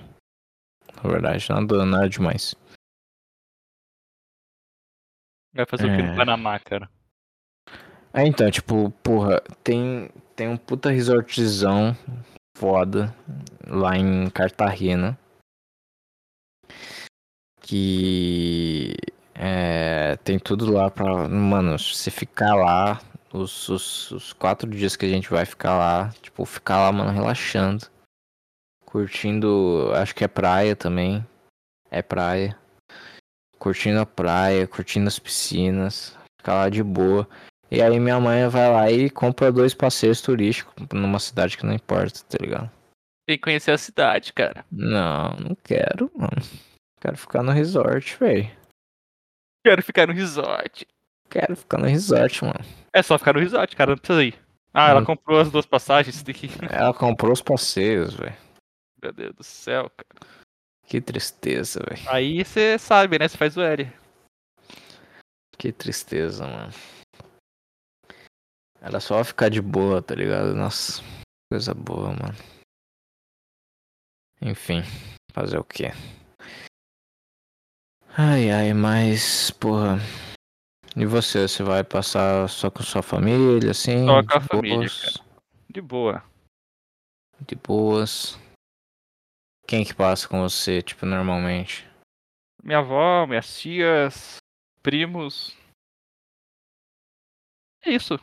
[1.03, 2.55] Na verdade, nada, nada demais.
[5.55, 6.17] Vai fazer o que no É.
[6.17, 6.91] Panamá, cara?
[8.13, 11.97] É, então, tipo, porra, tem, tem um puta resortzão
[12.57, 13.15] foda
[13.67, 15.19] lá em Cartagena.
[17.61, 18.95] Que
[19.35, 21.29] é, tem tudo lá pra.
[21.29, 23.01] Mano, se ficar lá,
[23.33, 27.11] os, os, os quatro dias que a gente vai ficar lá, tipo, ficar lá, mano,
[27.11, 27.87] relaxando.
[28.85, 29.93] Curtindo.
[29.95, 31.27] Acho que é praia também.
[31.91, 32.57] É praia.
[33.59, 36.17] Curtindo a praia, curtindo as piscinas.
[36.41, 37.29] Ficar lá de boa.
[37.71, 41.73] E aí minha mãe vai lá e compra dois passeios turísticos numa cidade que não
[41.75, 42.71] importa, tá ligado?
[43.27, 44.65] Tem que conhecer a cidade, cara.
[44.71, 46.31] Não, não quero, mano.
[47.01, 48.49] Quero ficar no resort, velho.
[49.65, 50.87] Quero ficar no resort.
[51.29, 52.61] Quero ficar no resort, mano.
[52.93, 54.39] É só ficar no resort, cara, não precisa ir.
[54.73, 55.05] Ah, ela Hum.
[55.07, 56.49] comprou as duas passagens, tem que.
[56.71, 58.37] Ela comprou os passeios, velho.
[59.03, 60.33] Meu Deus do céu, cara.
[60.87, 62.01] Que tristeza, velho.
[62.09, 63.27] Aí você sabe, né?
[63.27, 63.91] Você faz o L.
[65.59, 66.73] Que tristeza, mano.
[68.87, 70.55] Era só ficar de boa, tá ligado?
[70.55, 71.03] Nossa,
[71.51, 72.39] coisa boa, mano.
[74.41, 74.83] Enfim,
[75.33, 75.87] fazer o quê?
[78.17, 79.97] Ai, ai, mas, porra.
[80.95, 81.49] E você?
[81.49, 84.07] Você vai passar só com sua família, assim?
[84.07, 85.23] Só com a família, boas?
[85.69, 86.25] De boa.
[87.41, 88.39] De boas.
[89.67, 91.85] Quem que passa com você, tipo, normalmente?
[92.63, 94.37] Minha avó, minhas tias,
[94.81, 95.57] primos.
[97.85, 98.17] É isso.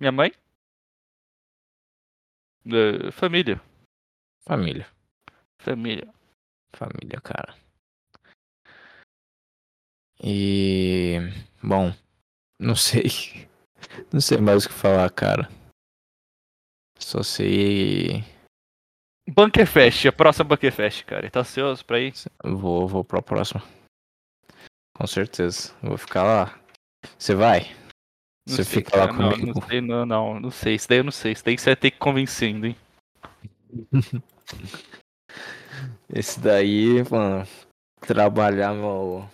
[0.00, 0.32] Minha mãe.
[3.12, 3.60] Família.
[4.46, 4.86] Família.
[5.60, 6.14] Família.
[6.74, 7.54] Família, cara.
[10.22, 11.18] E.
[11.62, 11.92] Bom,
[12.58, 13.08] não sei.
[14.12, 15.48] Não sei mais o que falar, cara.
[16.98, 18.22] Só sei.
[19.26, 21.30] Bunkerfest, a próxima Bunkerfest, cara.
[21.30, 22.12] Tá ansioso pra ir?
[22.44, 23.62] Vou, vou pra próxima.
[24.94, 25.74] Com certeza.
[25.82, 26.60] Vou ficar lá.
[27.18, 27.74] Você vai?
[28.50, 29.60] Não Você sei, fica lá cara, não, comigo?
[29.60, 30.74] Não sei, não, não, não sei.
[30.74, 31.32] Isso daí eu não sei.
[31.32, 32.76] Isso daí você vai ter que convencer ainda, hein?
[36.12, 37.46] Esse daí, mano.
[38.00, 39.28] Trabalhar meu.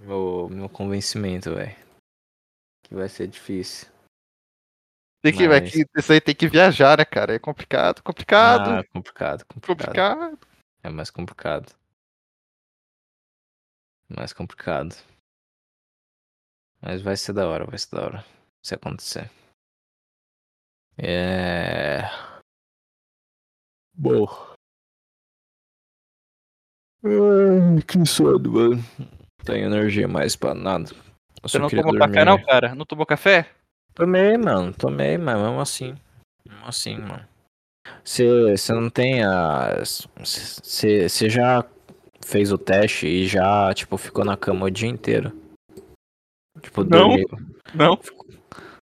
[0.00, 1.76] Meu, meu convencimento, velho.
[2.84, 3.88] Que vai ser difícil.
[5.22, 7.34] Tem que, vai Mas- que, isso aí tem que viajar, né, cara?
[7.34, 9.86] É complicado, complicado, Ah, complicado, complicado.
[9.86, 10.38] complicado.
[10.82, 11.74] É mais complicado.
[14.08, 14.94] Mais complicado.
[16.84, 18.24] Mas vai ser da hora, vai ser da hora.
[18.62, 19.30] Se acontecer.
[20.98, 22.02] É.
[23.96, 24.26] Bom.
[27.02, 28.84] Ai, que sono, mano.
[29.44, 30.90] Tenho energia mais pra nada.
[30.92, 31.98] Eu Você não tomou dormir.
[32.00, 32.74] café, não, cara?
[32.74, 33.50] Não tomou café?
[33.94, 35.94] Tomei, mano, tomei, mas mesmo assim.
[36.46, 37.26] Mesmo assim, mano.
[38.04, 39.82] Você não tem a.
[40.18, 41.64] Você já
[42.22, 45.43] fez o teste e já, tipo, ficou na cama o dia inteiro?
[46.60, 47.08] Tipo, Não.
[47.08, 47.28] dormiu.
[47.74, 48.00] Não,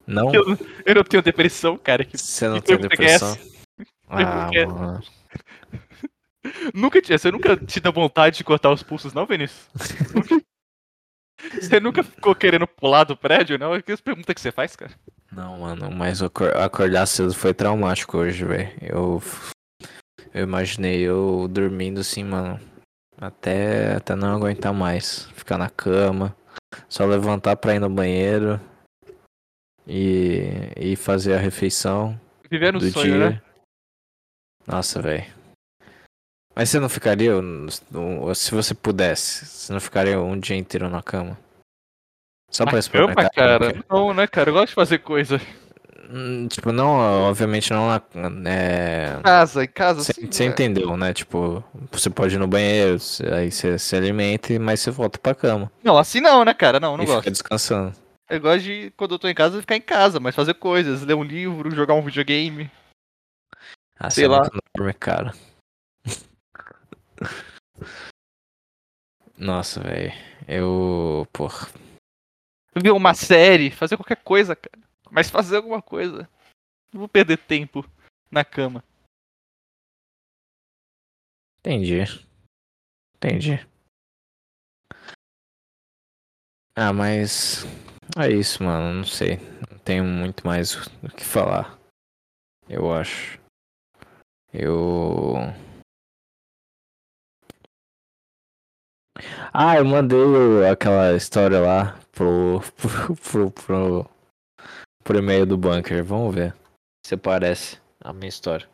[0.05, 0.33] Não?
[0.33, 0.43] eu,
[0.85, 2.05] eu não tenho depressão, cara.
[2.05, 3.37] Que Você não que tem depressão?
[4.07, 5.03] Ah, mano.
[6.73, 9.67] Nunca tinha, você nunca te deu vontade de cortar os pulsos, não, Vinícius?
[11.59, 13.79] você nunca ficou querendo pular do prédio, não?
[13.81, 14.91] Que pergunta que você faz, cara?
[15.31, 18.71] Não, mano, mas acor- acordar cedo foi traumático hoje, velho.
[18.81, 19.21] Eu,
[20.33, 22.59] eu imaginei eu dormindo assim, mano,
[23.19, 25.25] até, até não aguentar mais.
[25.35, 26.35] Ficar na cama,
[26.89, 28.59] só levantar pra ir no banheiro
[29.85, 33.29] e, e fazer a refeição Vivendo o do sonho, dia.
[33.31, 33.41] né?
[34.65, 35.25] Nossa, velho.
[36.55, 37.31] Mas você não ficaria,
[38.35, 41.37] se você pudesse, você não ficaria um dia inteiro na cama?
[42.49, 43.29] Só pra experimentar?
[43.29, 43.83] cama, cara.
[43.89, 44.49] Não, né, cara?
[44.49, 45.39] Eu gosto de fazer coisa.
[45.97, 46.07] É.
[46.09, 46.97] Hum, Tipo, não,
[47.29, 48.01] obviamente não na,
[48.49, 50.47] é, Casa, em casa, Você você é.
[50.47, 51.13] entendeu, né?
[51.13, 52.97] Tipo, você pode ir no banheiro,
[53.35, 55.71] aí você se alimenta, mas você volta pra cama.
[55.83, 56.79] Não, assim não, né, cara?
[56.79, 57.19] Não, não e gosto.
[57.19, 57.93] fica descansando.
[58.29, 61.13] Eu gosto de, quando eu tô em casa, ficar em casa, mas fazer coisas, ler
[61.15, 62.69] um livro, jogar um videogame.
[63.99, 64.41] Ah, Sei você lá.
[64.43, 65.33] não dorme, cara.
[69.37, 70.11] Nossa, velho.
[70.47, 71.27] Eu.
[71.31, 71.67] Porra.
[72.75, 74.86] Ver uma série, fazer qualquer coisa, cara.
[75.11, 76.29] Mas fazer alguma coisa.
[76.93, 77.85] Não vou perder tempo
[78.31, 78.83] na cama.
[81.59, 82.03] Entendi.
[83.15, 83.59] Entendi.
[86.75, 87.63] Ah, mas.
[88.17, 88.99] É isso, mano.
[88.99, 89.37] Não sei.
[89.69, 91.77] Não tenho muito mais o que falar.
[92.69, 93.39] Eu acho.
[94.53, 95.35] Eu.
[99.53, 100.17] Ah, eu mandei
[100.71, 102.61] aquela história lá pro.
[102.77, 103.15] pro.
[103.15, 103.51] pro.
[103.51, 104.16] pro,
[105.07, 106.03] pro e-mail do bunker.
[106.03, 106.53] Vamos ver
[107.05, 108.67] se parece a minha história.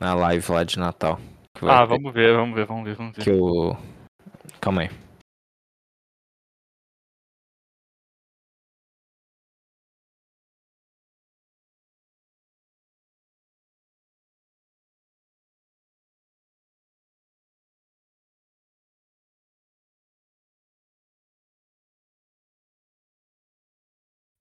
[0.00, 1.20] Na live lá de Natal.
[1.62, 1.86] Ah, ter.
[1.86, 3.22] vamos ver, vamos ver, vamos ver, vamos ver.
[3.22, 3.76] Que eu.
[4.60, 4.90] Calma aí.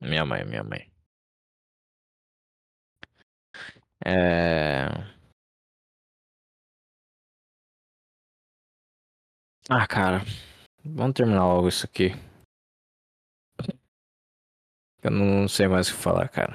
[0.01, 0.90] Minha mãe, minha mãe.
[4.05, 4.87] É.
[9.69, 10.19] Ah, cara.
[10.83, 12.09] Vamos terminar logo isso aqui.
[15.03, 16.53] Eu não sei mais o que falar, cara.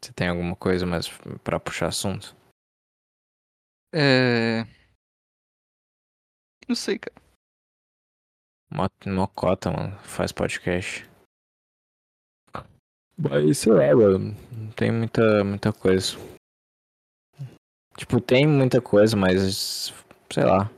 [0.00, 1.06] Você tem alguma coisa mais
[1.44, 2.34] pra puxar assunto?
[3.94, 4.62] É.
[6.68, 7.20] Não sei, cara.
[8.70, 9.96] Mo- Mocota, mano.
[10.00, 11.08] Faz podcast.
[13.18, 14.34] Mas sei lá, mano.
[14.50, 16.16] Não tem muita, muita coisa.
[17.96, 19.92] Tipo, tem muita coisa, mas.
[20.32, 20.70] Sei lá.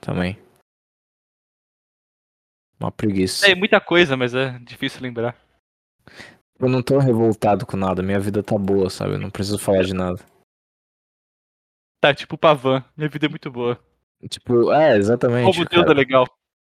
[0.00, 0.38] Também.
[2.78, 3.50] Uma preguiça.
[3.50, 5.36] É muita coisa, mas é difícil lembrar.
[6.58, 8.02] Eu não tô revoltado com nada.
[8.02, 9.12] Minha vida tá boa, sabe?
[9.14, 10.18] Eu não preciso falar de nada.
[12.00, 12.84] Tá, tipo Pavan.
[12.96, 13.78] Minha vida é muito boa.
[14.28, 15.44] Tipo, é, exatamente.
[15.52, 16.26] Como Deus é legal.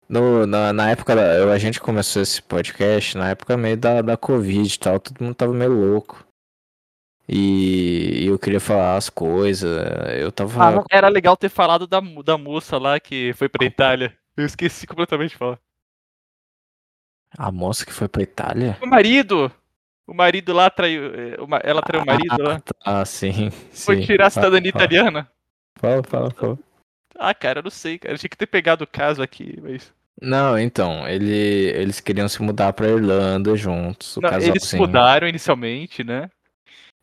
[0.07, 4.15] No, na, na época, da- a gente começou esse podcast, na época meio da, da
[4.17, 6.24] Covid e tal, todo mundo tava meio louco.
[7.27, 9.71] E, eu queria falar as coisas,
[10.19, 10.79] eu tava.
[10.79, 14.15] Ah, era legal ter falado da, da moça lá que foi pra Itália.
[14.37, 15.59] Eu esqueci completamente de falar.
[17.37, 18.77] A moça que foi pra Itália?
[18.81, 19.51] O marido!
[20.07, 21.05] O marido lá traiu.
[21.15, 22.61] eh, Ela traiu o marido lá.
[22.83, 23.49] Ah, sim.
[23.71, 24.05] Foi sim.
[24.05, 25.31] tirar a cidadania Fala, italiana.
[25.79, 26.59] Fala, fala, fala.
[27.17, 28.13] Ah, cara, eu não sei, cara.
[28.13, 29.91] Eu tinha que ter pegado o caso aqui, mas.
[30.21, 36.03] Não, então, ele, eles queriam se mudar pra Irlanda juntos, o Não, eles mudaram inicialmente,
[36.03, 36.29] né?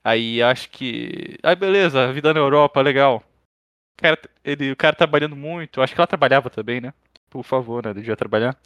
[0.05, 1.38] Aí acho que.
[1.42, 3.22] Ah, beleza, vida na Europa, legal.
[3.98, 5.80] O cara, ele, o cara trabalhando muito.
[5.80, 6.92] Acho que ela trabalhava também, né?
[7.30, 7.94] Por favor, né?
[7.94, 8.57] Devia trabalhar.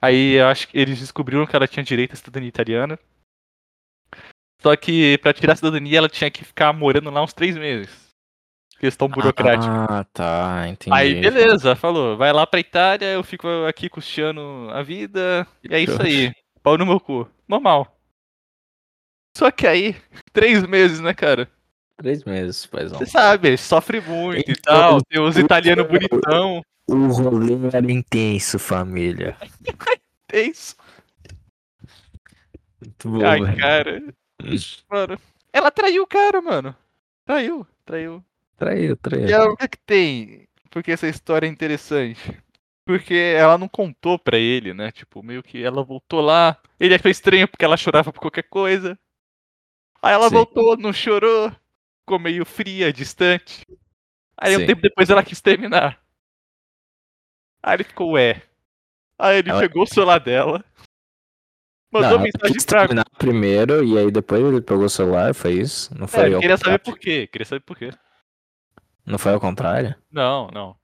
[0.00, 2.98] Aí acho que eles descobriram que ela tinha direito à cidadania italiana.
[4.60, 8.02] Só que pra tirar a cidadania ela tinha que ficar morando lá uns três meses.
[8.78, 9.72] Questão burocrática.
[9.72, 10.92] Ah, tá, entendi.
[10.92, 15.78] Aí beleza, falou, vai lá pra Itália, eu fico aqui custeando a vida, e é
[15.78, 16.32] isso aí.
[16.62, 17.28] Pau no meu cu.
[17.46, 17.96] Normal.
[19.36, 19.96] Só que aí,
[20.32, 21.48] três meses, né, cara?
[21.96, 22.98] Três meses, paizão.
[22.98, 28.58] Você sabe, sofre muito e Então, tal, tem os italianos bonitão, O rolê era intenso,
[28.58, 29.36] família.
[30.32, 30.76] isso.
[32.80, 33.56] Muito bom, Ai, velho.
[33.56, 34.02] cara,
[34.90, 35.18] mano.
[35.52, 36.74] Ela traiu o cara, mano.
[37.24, 38.24] Traiu, traiu.
[38.56, 39.28] Traiu, traiu.
[39.28, 40.48] E aí, o que que tem?
[40.70, 42.20] Porque essa história é interessante.
[42.84, 44.90] Porque ela não contou pra ele, né?
[44.90, 46.56] Tipo, meio que ela voltou lá.
[46.80, 48.98] Ele achou estranho porque ela chorava por qualquer coisa.
[50.02, 50.34] Aí ela Sim.
[50.34, 51.50] voltou, não chorou.
[52.00, 53.64] Ficou meio fria, distante.
[54.36, 54.66] Aí um Sim.
[54.66, 56.00] tempo depois ela quis terminar.
[57.62, 58.42] Aí ele ficou, ué.
[59.18, 60.64] Aí ele Ela- pegou o celular dela.
[61.92, 62.80] Mandou Não, mensagem quis pra.
[62.80, 65.94] terminar primeiro e aí depois ele pegou o celular, foi isso?
[65.96, 67.26] Não É, foi ele ao queria saber por quê.
[67.28, 67.90] Queria saber por quê.
[69.06, 69.94] Não foi ao contrário?
[70.10, 70.76] Não, não.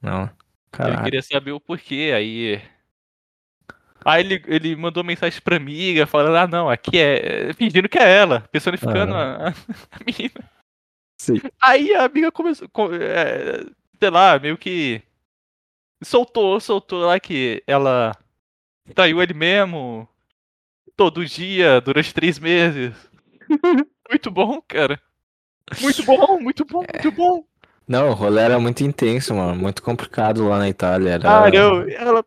[0.00, 0.22] Não.
[0.24, 0.30] Ele
[0.72, 1.04] Caralho.
[1.04, 2.12] queria saber o porquê.
[2.16, 2.60] Aí.
[4.04, 7.52] Aí ele, ele mandou mensagem pra amiga, falando, ah não, aqui é.
[7.54, 10.50] fingindo que é ela, personificando a, a menina.
[11.20, 11.40] Sim.
[11.62, 12.68] Aí a amiga começou.
[12.68, 13.64] co- é,
[13.98, 15.02] sei lá, meio que.
[16.02, 18.14] Soltou, soltou lá que ela
[18.94, 20.08] traiu ele mesmo.
[20.96, 22.94] Todo dia, durante três meses.
[24.10, 25.00] Muito bom, cara.
[25.80, 27.44] Muito bom, muito bom, muito bom.
[27.88, 29.56] Não, o rolê era muito intenso, mano.
[29.56, 31.12] Muito complicado lá na Itália.
[31.12, 31.44] Era...
[31.46, 32.24] Ah, não, ela.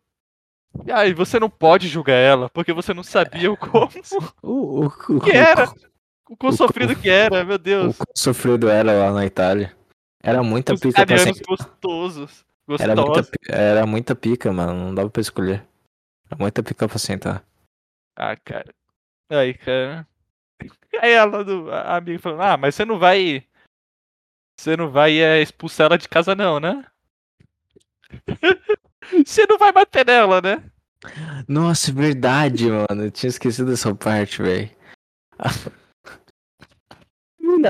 [0.94, 3.90] Ai, você não pode julgar ela, porque você não sabia o como.
[4.42, 5.70] O, o, o, que era?
[6.30, 7.98] O quão o- sofrido que era, meu O, Deus.
[7.98, 9.76] quão sofrido era lá na Itália.
[10.22, 11.44] Era muita Os pica pra sempre.
[11.48, 12.46] gostosos.
[12.80, 13.32] Era muita, Gostosos.
[13.50, 14.74] era muita pica, mano.
[14.74, 15.66] Não dava pra escolher.
[16.30, 17.44] Era muita pica pra sentar.
[18.18, 18.74] Ah, cara.
[19.30, 20.06] Aí, cara.
[21.02, 23.46] Aí ela, do- a amiga falou, ah, mas você não vai.
[24.60, 26.84] Você não vai é, expulsar ela de casa, não, né?
[29.26, 30.64] Você não vai bater nela, né?
[31.48, 33.06] Nossa, é verdade, mano.
[33.06, 34.70] Eu tinha esquecido dessa parte, velho.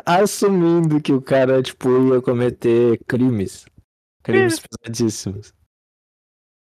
[0.05, 3.65] Assumindo que o cara, tipo, ia cometer crimes.
[4.23, 5.53] Crimes pesadíssimos.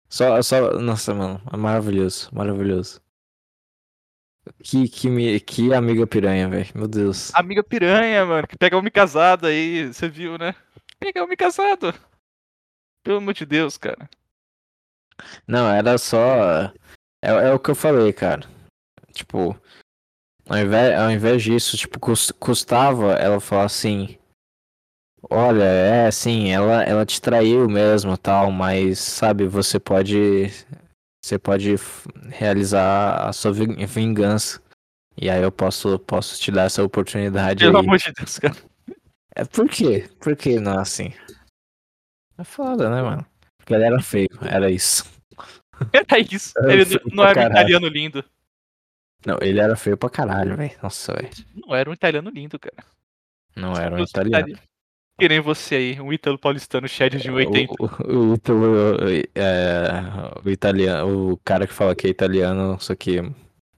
[0.08, 0.78] Só, só.
[0.80, 1.40] Nossa, mano.
[1.52, 2.28] É maravilhoso.
[2.32, 3.00] Maravilhoso.
[4.62, 6.68] Que, que, me- que amiga piranha, velho.
[6.74, 7.34] Meu Deus.
[7.34, 10.54] Amiga piranha, mano, que pega homem casado aí, você viu, né?
[10.98, 11.94] Pega homem casado.
[13.02, 14.08] Pelo amor de Deus, cara.
[15.46, 16.72] Não, era só.
[17.22, 18.46] É, é o que eu falei, cara.
[19.12, 19.58] Tipo,
[20.48, 24.18] ao invés, ao invés disso, tipo, cus- custava ela falar assim.
[25.30, 30.50] Olha, é assim, ela, ela te traiu mesmo, tal, mas sabe, você pode.
[31.24, 31.76] Você pode
[32.28, 34.60] realizar a sua vin- vingança.
[35.16, 37.84] E aí eu posso, posso te dar essa oportunidade Pelo aí.
[37.84, 38.56] amor de Deus, cara.
[39.34, 40.06] É, por quê?
[40.20, 41.14] Por que não assim?
[42.36, 43.24] É foda, né, mano?
[43.64, 45.10] Porque ele era feio, era isso.
[45.92, 46.52] Era isso.
[46.60, 48.24] É, Ele não era um italiano lindo.
[49.26, 50.70] Não, ele era feio pra caralho, velho.
[50.80, 51.30] Nossa, velho.
[51.52, 52.86] Não era um italiano lindo, cara.
[53.56, 54.56] Não era um Fosse italiano.
[55.18, 57.72] Que nem você aí, um ítalo paulistano Shed de 80.
[57.72, 59.00] O, o, o, Ítalo,
[59.34, 59.90] é,
[60.44, 63.20] o italiano, o cara que fala que é italiano, só que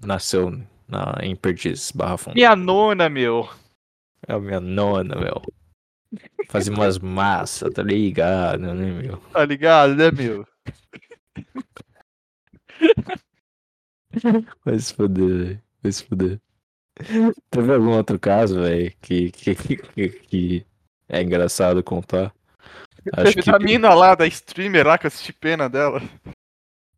[0.05, 0.51] nasceu
[0.87, 2.35] na, em Perdizes, Barra Funda.
[2.35, 3.49] Minha nona, meu.
[4.27, 5.43] É a minha nona, meu.
[6.49, 9.19] Fazia umas massas, tá ligado, né, meu?
[9.33, 10.47] Tá ligado, né, meu?
[14.65, 15.63] Vai se fuder, velho.
[15.83, 16.41] Vai se fuder.
[17.51, 20.67] Teve algum outro caso, velho, que, que, que, que
[21.09, 22.33] é engraçado contar?
[23.13, 23.51] Acho Teve que.
[23.51, 26.03] a mina lá, da streamer lá, que eu assisti pena dela.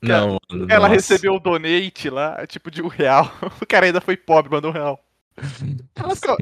[0.00, 0.66] Não, mano.
[0.70, 0.94] Ela nossa.
[0.94, 3.30] recebeu o donate lá, tipo de um real.
[3.60, 5.04] O cara ainda foi pobre, mandou um real.
[5.94, 6.36] Ela só...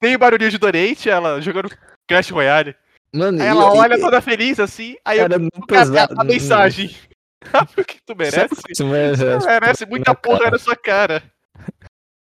[0.00, 1.70] Tem o barulhinho de donate, ela jogando
[2.06, 2.74] Clash Royale.
[3.12, 6.14] Mano, Aí e- ela e- olha toda feliz assim, aí eu, Era muito cara, pesado.
[6.18, 6.94] a mensagem.
[7.50, 8.54] Sabe o que tu merece?
[8.68, 9.38] Você merece?
[9.38, 10.50] Tu merece muita porra cara.
[10.50, 11.22] na sua cara.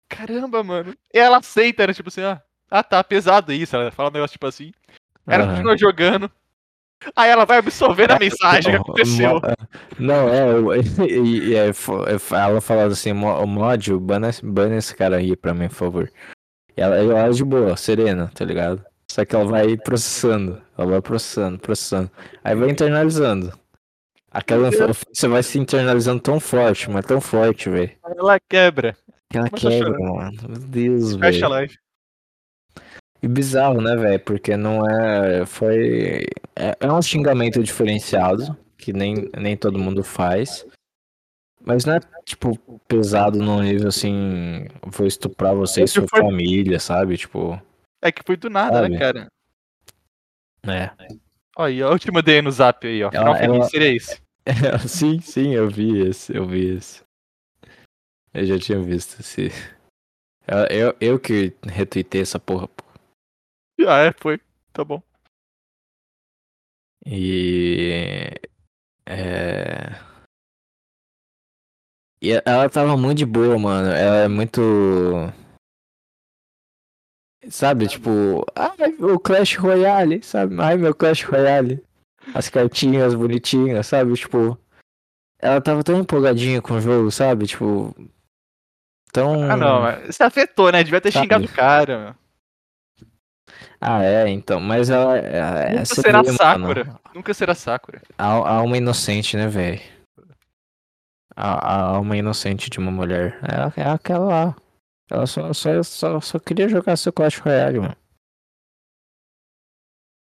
[0.09, 0.95] Caramba, mano.
[1.13, 1.95] E ela aceita, né?
[1.95, 3.75] Tipo assim, ah, ah tá, pesado isso.
[3.75, 4.73] Ela fala um negócio tipo assim.
[5.27, 5.53] Ela Aham.
[5.55, 6.31] continua jogando.
[7.15, 9.41] Aí ela vai absorvendo a mensagem que Não, aconteceu.
[9.99, 10.79] Não, é,
[11.09, 15.55] e, é, é, ela falando assim, "Mo- o mod, bana, bana esse cara aí pra
[15.55, 16.13] mim, por favor.
[16.77, 18.85] E ela, ela é de boa, serena, tá ligado?
[19.11, 22.11] Só que ela vai processando, ela vai processando, processando.
[22.45, 23.53] Aí vai internalizando.
[24.31, 27.91] Aquela ofensa vai se internalizando tão forte, mas tão forte, velho.
[28.05, 28.95] Ela quebra.
[29.31, 30.33] Que ela Começa quebra, mano.
[30.49, 31.51] Meu Deus, Fecha a velho.
[31.51, 31.79] live.
[33.23, 34.21] E bizarro, né, velho?
[34.21, 35.45] Porque não é.
[35.47, 36.25] Foi.
[36.55, 40.65] É, é um xingamento diferenciado, que nem, nem todo mundo faz.
[41.61, 42.57] Mas não é, tipo,
[42.87, 44.67] pesado num nível assim.
[44.87, 47.17] Vou estuprar você e sua foi- família, sabe?
[47.17, 47.61] Tipo.
[48.01, 48.91] É que foi do nada, Sabe?
[48.91, 49.27] né, cara?
[50.67, 50.91] É.
[51.57, 53.11] Ó, aí, ó, a última ideia no zap aí, ó.
[53.11, 54.23] Final Ela- feliz ela- seria esse.
[54.89, 57.03] sim, sim, eu vi esse, eu vi esse.
[58.33, 59.51] Eu já tinha visto esse.
[60.47, 62.85] Eu, eu, eu que retuitei essa porra, pô.
[63.87, 64.41] Ah, é, foi.
[64.73, 65.01] Tá bom.
[67.07, 68.35] E.
[69.07, 69.99] É.
[72.21, 73.89] E ela tava muito de boa, mano.
[73.89, 74.61] Ela é muito.
[77.49, 78.45] Sabe, tipo.
[78.55, 80.61] Ai, o Clash Royale, sabe?
[80.61, 81.83] Ai, meu Clash Royale.
[82.35, 84.13] As cartinhas bonitinhas, sabe?
[84.15, 84.59] Tipo.
[85.39, 87.47] Ela tava tão empolgadinha com o jogo, sabe?
[87.47, 87.95] Tipo.
[89.13, 89.51] Tão.
[89.51, 90.83] Ah, não, você afetou, né?
[90.83, 91.25] Devia ter Sabe?
[91.25, 92.17] xingado o cara.
[93.81, 94.61] Ah, é, então.
[94.61, 95.17] Mas ela.
[95.19, 97.01] é- Nunca você será vê, mano, Sakura.
[97.15, 98.03] Nunca será Sakura.
[98.17, 99.81] A, a alma inocente, né, velho?
[101.37, 103.39] A, a alma inocente de uma mulher.
[103.77, 104.57] É, é aquela lá.
[105.11, 107.97] Ela só, só, só, só queria jogar seu Clash Royale, mano.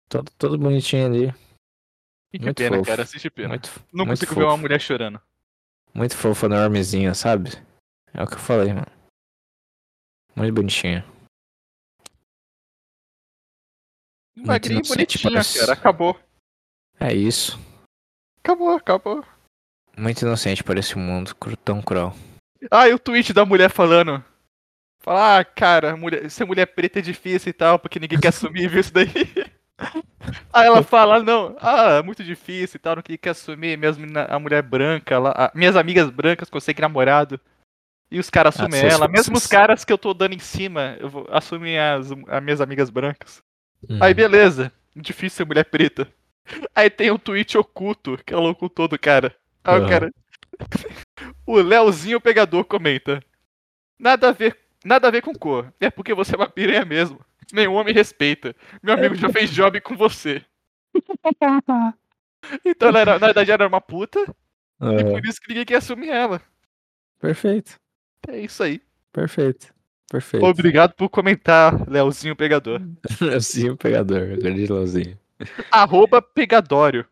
[0.08, 1.32] Todo, todo bonitinho ali.
[2.32, 2.88] Que Muito pena, fofo.
[2.88, 3.02] cara.
[3.02, 3.48] Assiste pena.
[3.50, 4.62] Muito, Não muito consigo ver uma fofo.
[4.62, 5.20] mulher chorando.
[5.94, 7.50] Muito fofa, enormezinha, sabe?
[8.14, 8.86] É o que eu falei, mano.
[10.36, 11.04] Muito bonitinha.
[14.46, 15.58] Magrinha inocente, bonitinha, parece.
[15.60, 15.72] cara.
[15.72, 16.18] Acabou.
[16.98, 17.58] É isso.
[18.42, 19.24] Acabou, acabou.
[19.96, 22.14] Muito inocente para esse mundo tão cruel.
[22.70, 24.22] Ah, e o tweet da mulher falando.
[25.02, 28.68] Fala, ah, cara, mulher, ser mulher preta é difícil e tal, porque ninguém quer assumir,
[28.68, 29.08] viu isso daí?
[30.52, 34.26] Aí ela fala, não, ah, é muito difícil e tal, não quer assumir, minhas menina-
[34.28, 37.40] a mulher branca, lá, a- minhas amigas brancas conseguem namorado.
[38.12, 40.96] E os caras assumem Ah, ela, mesmo os caras que eu tô dando em cima,
[41.00, 43.40] eu vou, assumem as, as minhas amigas brancas.
[43.88, 43.98] Hum.
[44.00, 46.12] Aí beleza, difícil ser mulher preta.
[46.74, 49.34] Aí tem um tweet oculto, que ela ocultou do cara.
[49.64, 49.88] Aí o Aham.
[49.88, 50.10] cara.
[51.46, 53.22] o Leozinho Pegador comenta.
[53.98, 55.72] Nada a ver, nada a ver com cor.
[55.80, 57.20] É porque você é uma piranha mesmo.
[57.52, 58.54] Nenhum homem respeita.
[58.82, 60.44] Meu amigo já fez job com você.
[62.64, 65.12] Então ela era, na verdade ela era uma puta, e Aham.
[65.12, 66.40] por isso que ninguém quer assumir ela.
[67.20, 67.76] Perfeito,
[68.26, 68.80] É isso aí.
[69.12, 69.72] perfeito,
[70.10, 70.44] perfeito.
[70.44, 72.82] Obrigado por comentar, Leozinho Pegador.
[73.20, 75.16] Leozinho pegador, grande Leozinho.
[75.70, 77.06] Arroba Pegadório.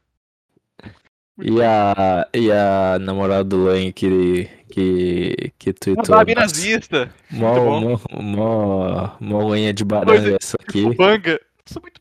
[1.41, 6.17] E a, e a namorada do Lan que, que, que Uma tweetou.
[6.17, 7.15] "Nossa, nazista.
[7.31, 10.93] Mó, mó, mó, mó unha de baranga essa aqui.
[10.97, 11.41] Banga.
[11.65, 12.01] Sou muito...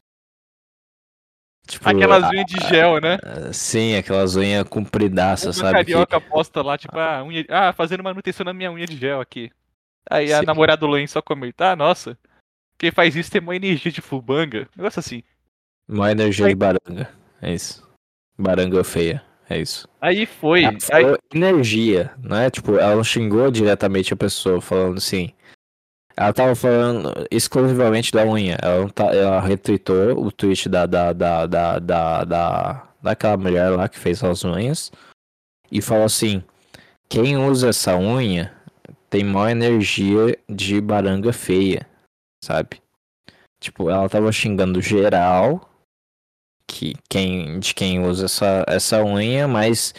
[1.68, 3.18] Tipo, Aquelas unhas de gel, né?
[3.54, 5.86] Sim, aquelas unhas compridaças, Uma sabe?
[5.86, 7.46] Que, carioca posta lá, tipo, ah, unha...
[7.50, 9.52] ah, fazendo manutenção na minha unha de gel aqui.
[10.10, 10.46] Aí a Sim.
[10.46, 12.18] namorada do Len só comenta, ah, nossa,
[12.78, 14.68] quem faz isso tem uma energia de fubanga.
[14.76, 15.24] Negócio assim.
[15.88, 17.10] mó energia Aí- de baranga.
[17.42, 17.88] É isso.
[18.38, 19.24] Baranga feia.
[19.50, 19.88] É isso.
[20.02, 20.64] Aí foi.
[20.64, 22.50] Ela Aí, energia, não é?
[22.50, 25.32] Tipo, ela não xingou diretamente a pessoa, falando assim.
[26.18, 28.58] Ela tava falando exclusivamente da unha.
[28.62, 33.70] Ela, não tá, ela retweetou o tweet da, da, da, da, da, da, daquela mulher
[33.70, 34.92] lá que fez as unhas.
[35.72, 36.44] E falou assim:
[37.08, 38.54] quem usa essa unha
[39.10, 41.88] tem maior energia de baranga feia,
[42.44, 42.82] sabe?
[43.60, 45.70] Tipo, ela tava xingando geral
[46.68, 49.94] que quem, de quem usa essa, essa unha, mas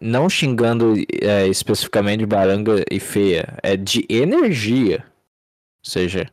[0.00, 5.04] não xingando é, especificamente de baranga e feia, é de energia.
[5.84, 6.30] Ou seja,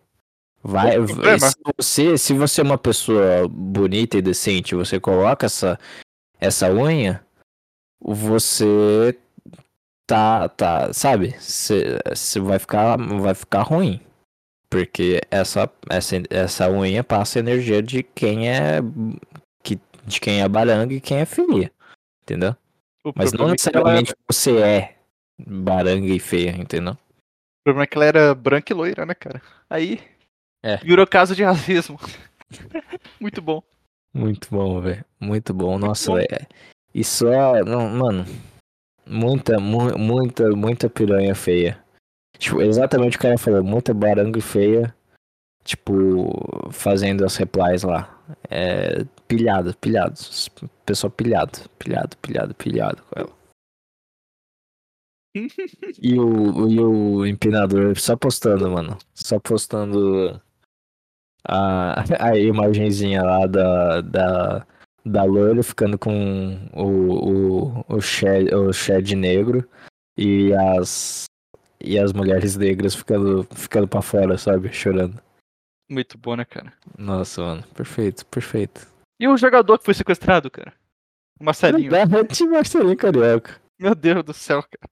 [0.64, 0.96] vai,
[1.40, 5.78] se você, se você é uma pessoa bonita e decente, você coloca essa,
[6.40, 7.24] essa unha,
[8.00, 9.18] você
[10.08, 11.36] tá, tá, sabe?
[11.40, 14.00] Você vai ficar, vai ficar ruim.
[14.70, 18.82] Porque essa, essa, essa unha passa energia de quem é
[19.64, 21.72] que, de quem é baranga e quem é feia.
[22.24, 22.56] Entendeu?
[23.04, 24.96] o Mas não é necessariamente você é
[25.40, 26.94] baranga e feia, entendeu?
[26.94, 29.42] O problema é que ela era branca e loira, né, cara?
[29.70, 30.00] Aí.
[30.64, 30.78] É.
[30.78, 32.00] Virou caso de racismo.
[33.20, 33.62] Muito bom.
[34.14, 35.06] Muito bom, velho.
[35.20, 35.78] Muito bom.
[35.78, 36.18] Nossa, bom.
[36.18, 36.48] é.
[36.94, 37.64] E só.
[37.64, 38.26] Não, mano.
[39.08, 41.84] Muita, mu- muita, muita piranha feia.
[42.38, 43.64] Tipo, exatamente o ela falou.
[43.64, 44.96] Muita baranga feia.
[45.64, 48.20] Tipo, fazendo as replies lá.
[48.50, 49.04] É.
[49.28, 50.16] Pilhado, pilhado.
[50.86, 51.60] Pessoal pilhado.
[51.80, 53.36] Pilhado, pilhado, pilhado com ela.
[56.02, 58.98] E o, e o empinador só postando, mano.
[59.14, 60.42] Só postando
[61.48, 64.68] a, a imagenzinha lá da, da,
[65.06, 69.70] da loira ficando com o, o, o, shed, o shed negro
[70.18, 71.26] e as,
[71.80, 74.74] e as mulheres negras ficando, ficando pra fora, sabe?
[74.74, 75.22] Chorando.
[75.90, 76.74] Muito bom, né, cara?
[76.98, 77.64] Nossa, mano.
[77.76, 78.88] Perfeito, perfeito.
[79.20, 80.74] E o jogador que foi sequestrado, cara?
[81.40, 81.92] O Marcelinho.
[81.92, 83.62] Verdade, Marcelinho Carioca.
[83.80, 84.90] Meu Deus do céu, cara.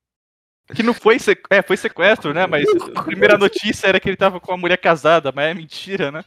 [0.75, 2.47] Que não foi sequestro, é, foi sequestro, né?
[2.47, 6.11] Mas a primeira notícia era que ele tava com uma mulher casada, mas é mentira,
[6.11, 6.23] né?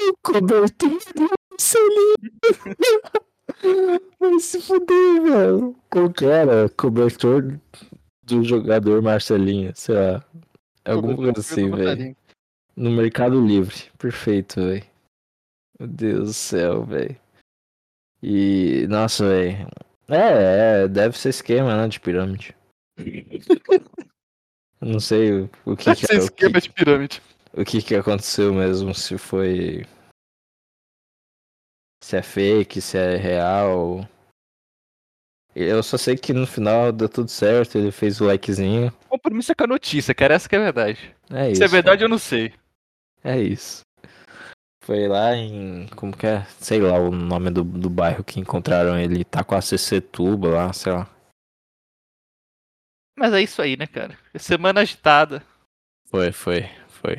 [0.00, 2.14] O cobertor do Marcelinho.
[4.20, 5.76] Vai se fuder, velho.
[5.90, 6.68] Qual que era?
[6.68, 7.58] Cobertor
[8.22, 10.24] do jogador Marcelinho, sei lá.
[10.84, 12.16] Alguma coisa assim, velho.
[12.76, 13.74] No Mercado Livre.
[13.98, 14.84] Perfeito, velho.
[15.78, 17.16] Meu Deus do céu, velho.
[18.22, 19.68] E, nossa, velho.
[20.08, 22.54] É, é, deve ser esquema, né, de pirâmide.
[24.80, 27.22] Não sei o, que, que, Esse é, o, esquema que, de pirâmide.
[27.54, 29.84] o que que aconteceu mesmo, se foi...
[32.06, 34.08] Se é fake, se é real...
[35.56, 38.92] Eu só sei que no final deu tudo certo, ele fez o likezinho.
[39.08, 40.34] Compromisso é com a notícia, cara.
[40.34, 41.16] Essa que é a verdade.
[41.30, 41.56] É isso.
[41.56, 42.54] Se é verdade, eu não sei.
[43.24, 43.80] É isso.
[44.84, 45.88] Foi lá em.
[45.96, 46.44] Como que é?
[46.60, 49.24] Sei lá o nome do, do bairro que encontraram ele.
[49.24, 51.10] Tá com a CC Tuba lá, sei lá.
[53.18, 54.16] Mas é isso aí, né, cara?
[54.38, 55.42] Semana agitada.
[56.08, 57.16] Foi, foi, foi.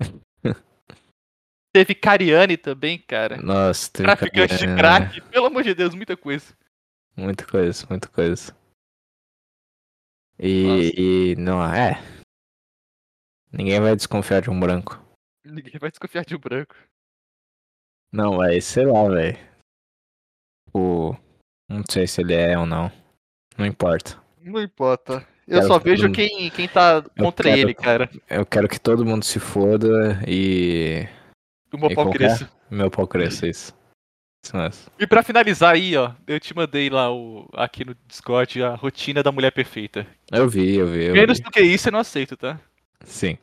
[1.74, 3.36] Teve Cariani também, cara.
[3.38, 5.20] Nossa, teve Traficante de crack.
[5.22, 6.56] Pelo amor de Deus, muita coisa.
[7.16, 8.56] Muita coisa, muita coisa.
[10.38, 12.00] E, e não é.
[13.50, 15.04] Ninguém vai desconfiar de um branco.
[15.44, 16.76] Ninguém vai desconfiar de um branco.
[18.12, 19.36] Não, é, sei lá, velho.
[20.72, 21.12] O.
[21.68, 22.88] Não sei se ele é ou não.
[23.58, 24.22] Não importa.
[24.38, 25.26] Não importa.
[25.46, 28.08] Eu Quero só que vejo mundo- quem, quem tá contra quero- ele, cara.
[28.30, 31.08] Eu quero que todo mundo se foda e.
[31.74, 32.48] O meu E pau que cresça.
[32.70, 33.74] Meu pau cresça, isso.
[34.44, 34.92] Isso mesmo.
[34.98, 39.22] E pra finalizar aí, ó, eu te mandei lá o, aqui no Discord a rotina
[39.22, 40.06] da mulher perfeita.
[40.30, 41.06] Eu vi, eu vi.
[41.06, 41.44] Eu Menos vi.
[41.44, 42.60] do que isso eu não aceito, tá?
[43.04, 43.38] Sim.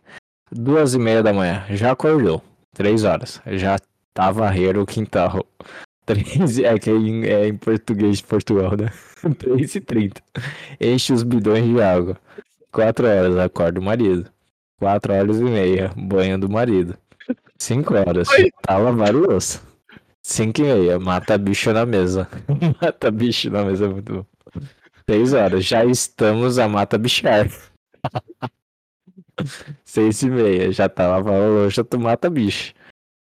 [0.52, 1.66] Duas e meia da manhã.
[1.72, 2.42] Já acordou.
[2.74, 3.42] Três horas.
[3.48, 3.78] Já
[4.14, 5.46] tá varrendo o quintal.
[6.06, 8.92] Três, é que é em, português de Portugal, né?
[9.38, 10.22] Três e trinta.
[10.80, 12.18] Enche os bidões de água.
[12.72, 14.30] Quatro horas, acorda o marido.
[14.80, 16.98] Quatro horas e meia, banho do marido.
[17.58, 18.52] Cinco horas, Oi.
[18.62, 19.62] tá lavar louça.
[20.22, 22.28] Cinco e meia, mata bicho na mesa.
[22.82, 24.26] mata bicho na mesa é muito bom.
[25.10, 27.48] Seis horas, já estamos a mata bichar.
[29.84, 32.74] Seis e meia, já tá lavando a louça, tu mata bicho.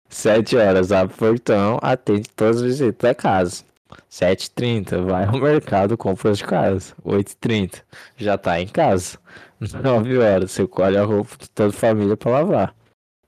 [0.08, 3.64] Sete horas, abre o portão, atende todas as visitas da casa.
[4.08, 6.94] Sete e trinta, vai ao mercado, compra as de casa.
[7.02, 7.82] Oito e trinta,
[8.16, 9.18] já tá em casa.
[9.82, 12.74] Nove horas, você colhe a roupa de toda a família pra lavar.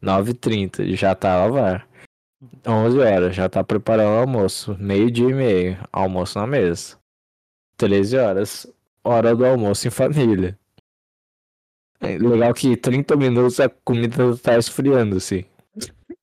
[0.00, 1.88] Nove e trinta, já tá a lavar.
[2.66, 4.76] Onze horas, já tá preparando o almoço.
[4.78, 6.96] Meio dia e meio, almoço na mesa.
[7.76, 8.66] Treze horas,
[9.02, 10.58] hora do almoço em família.
[12.00, 15.44] É legal que 30 minutos a comida tá esfriando, assim.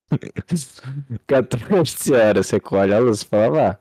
[1.27, 3.79] 14 horas você colhe a luz pra lavar.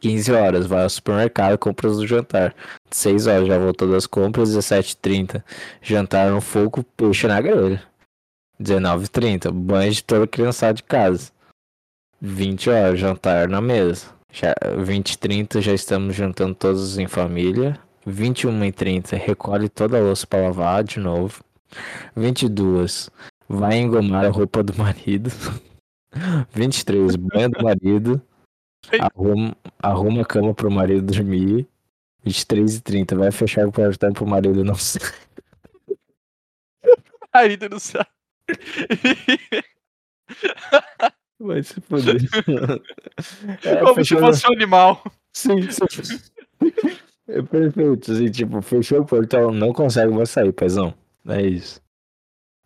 [0.00, 2.54] 15 horas vai ao supermercado, compras do jantar.
[2.90, 5.42] 6 horas já voltou das compras, 17h30.
[5.80, 7.82] Jantar no fogo, peixe na grelha.
[8.60, 11.32] 19h30, banho de toda criançada de casa.
[12.20, 14.06] 20 horas, jantar na mesa.
[14.32, 17.78] Já, 20 e 30 já estamos jantando todos em família.
[18.06, 21.42] 21 e 30 recolhe toda a louça para lavar de novo.
[22.14, 23.10] 22
[23.48, 25.30] vai engomar a roupa do marido.
[26.52, 28.22] 23 banho do marido.
[29.00, 31.66] Arruma, arruma a cama pro marido dormir.
[32.24, 35.02] 23 e 30 vai fechar o portão pro marido não sair.
[37.34, 38.08] Marido não sabe.
[41.40, 42.16] Vai se foder.
[43.64, 45.02] É, Como se fosse um animal.
[45.32, 46.20] Sim, sim.
[47.26, 50.94] É perfeito, assim, tipo, fechou o portão, não consegue mais sair, paizão.
[51.26, 51.80] É isso.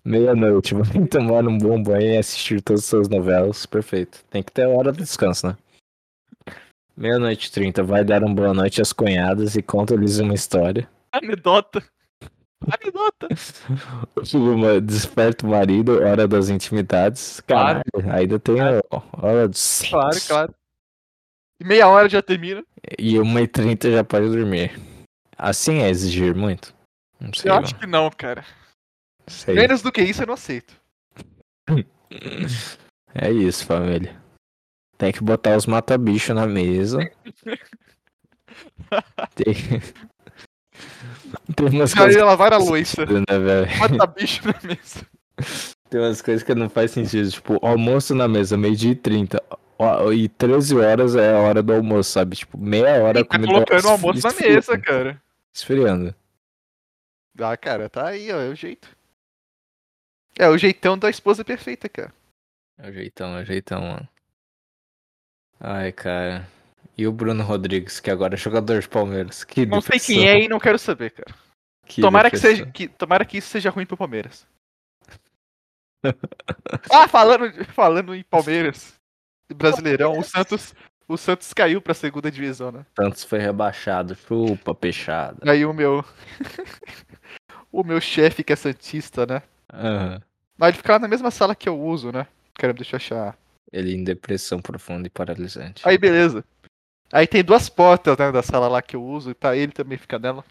[0.05, 4.25] Meia-noite, vai tomar um bom banho e assistir todas as suas novelas, perfeito.
[4.31, 5.57] Tem que ter hora de descanso, né?
[6.97, 10.89] Meia-noite e trinta, vai dar uma boa noite às cunhadas e conta-lhes uma história.
[11.13, 11.85] Anedota.
[12.67, 13.29] Anedota.
[14.35, 17.41] Uma, desperta o marido, hora das intimidades.
[17.41, 17.83] Claro.
[17.95, 18.81] Caralho, ainda tem a
[19.13, 19.93] hora do sexo.
[19.93, 20.55] Claro, claro.
[21.61, 22.65] E meia hora já termina.
[22.99, 24.79] E uma e trinta já pode dormir.
[25.37, 26.75] Assim é exigir muito?
[27.21, 28.45] Não sei, Eu acho que não, cara.
[29.27, 29.55] Sei.
[29.55, 30.75] Menos do que isso eu não aceito.
[33.15, 34.21] É isso, família.
[34.97, 36.99] Tem que botar os mata-bicho na mesa.
[39.35, 39.55] Tem...
[41.57, 43.05] Tem umas coisas ia lavar a louça.
[43.07, 43.23] né?
[43.79, 45.07] Mata bicho na mesa.
[45.91, 47.31] Tem umas coisas que não faz sentido.
[47.31, 49.43] Tipo, almoço na mesa, meio-dia e 30.
[49.79, 52.37] Ó, E 13 horas é a hora do almoço, sabe?
[52.37, 55.23] Tipo, meia hora Tá comida colocando o almoço na mesa, cara.
[55.55, 56.15] Esfriando.
[57.41, 58.41] Ah, cara, tá aí, ó.
[58.41, 58.89] É o jeito.
[60.39, 62.13] É o jeitão da esposa perfeita, cara.
[62.79, 64.09] É o jeitão, é o jeitão, mano.
[65.61, 66.47] Ai, cara.
[66.99, 69.45] E o Bruno Rodrigues, que agora é jogador de Palmeiras.
[69.45, 71.33] Que Não sei depressão, quem é e não quero saber, cara.
[71.87, 74.45] que Tomara que, seja, que, tomara que isso seja ruim pro Palmeiras.
[76.91, 78.95] ah, falando, falando em Palmeiras,
[79.55, 80.75] Brasileirão, o Santos,
[81.07, 82.85] o Santos caiu pra segunda divisão, né?
[82.99, 84.17] Santos foi rebaixado.
[84.17, 85.51] Chupa, peixada.
[85.51, 86.05] Aí o meu.
[87.71, 89.43] o meu chefe, que é Santista, né?
[89.73, 90.21] Aham.
[90.57, 92.27] Mas ele fica lá na mesma sala que eu uso, né?
[92.55, 93.39] Caramba, deixa eu achar.
[93.73, 95.87] Ele em depressão profunda e paralisante.
[95.87, 96.45] Aí beleza.
[97.13, 99.97] Aí tem duas portas, né, da sala lá que eu uso, e tá, ele também
[99.97, 100.45] fica nela.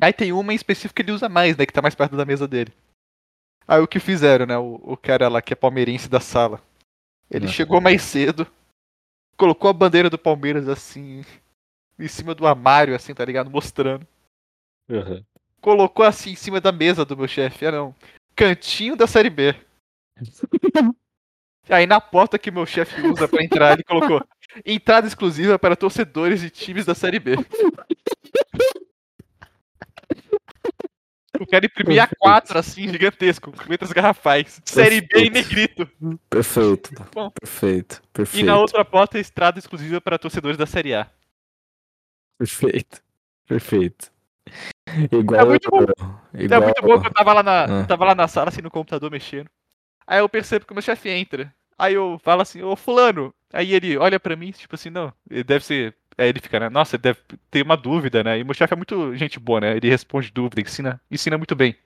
[0.00, 2.24] Aí tem uma em específico que ele usa mais, né, que tá mais perto da
[2.24, 2.72] mesa dele.
[3.66, 6.62] Aí o que fizeram, né, o, o cara lá que é palmeirense da sala.
[7.30, 7.52] Ele Uhum.
[7.52, 8.46] chegou mais cedo,
[9.36, 11.22] colocou a bandeira do Palmeiras assim,
[11.98, 13.50] em cima do armário, assim, tá ligado?
[13.50, 14.06] Mostrando.
[14.90, 15.22] Aham.
[15.60, 17.94] Colocou assim em cima da mesa do meu chefe, ah não,
[18.34, 19.54] cantinho da série B.
[21.68, 24.22] Aí na porta que meu chefe usa pra entrar, ele colocou
[24.64, 27.36] entrada exclusiva para torcedores de times da série B.
[31.38, 34.60] Eu quero imprimir A4 assim, gigantesco, com letras garrafais.
[34.64, 35.88] Série B em negrito.
[36.28, 36.90] Perfeito.
[37.14, 37.30] Bom.
[37.30, 38.02] Perfeito.
[38.04, 38.46] E Perfeito.
[38.46, 41.08] na outra porta, estrada exclusiva para torcedores da série A.
[42.38, 43.00] Perfeito.
[43.46, 44.10] Perfeito.
[45.12, 45.40] Igual.
[45.40, 45.84] É muito bom.
[46.34, 47.84] igual É muito bom que eu tava lá na, Ah.
[47.86, 49.48] tava lá na sala, assim, no computador mexendo.
[50.06, 51.54] Aí eu percebo que o meu chefe entra.
[51.78, 53.32] Aí eu falo assim, ô fulano.
[53.52, 55.96] Aí ele olha pra mim, tipo assim, não, ele deve ser.
[56.18, 56.68] Aí ele fica, né?
[56.68, 58.38] Nossa, ele deve ter uma dúvida, né?
[58.38, 59.76] E meu chefe é muito gente boa, né?
[59.76, 61.76] Ele responde dúvida, ensina, ensina muito bem.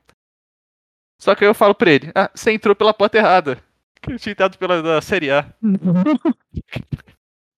[1.20, 3.62] Só que aí eu falo pra ele, ah, você entrou pela porta errada.
[4.02, 5.54] Que eu tinha entrado pela da série A.
[5.62, 5.94] Então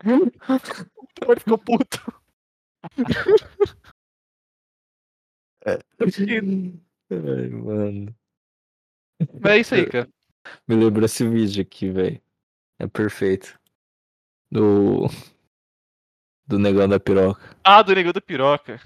[1.30, 2.12] ele ficou puto.
[5.64, 8.14] Ai, mano.
[9.40, 10.08] Mas é isso aí, cara.
[10.68, 12.20] Me lembra esse vídeo aqui, velho.
[12.78, 13.58] É perfeito.
[14.50, 15.06] Do.
[16.46, 17.56] Do negão da piroca.
[17.64, 18.80] Ah, do negócio da piroca.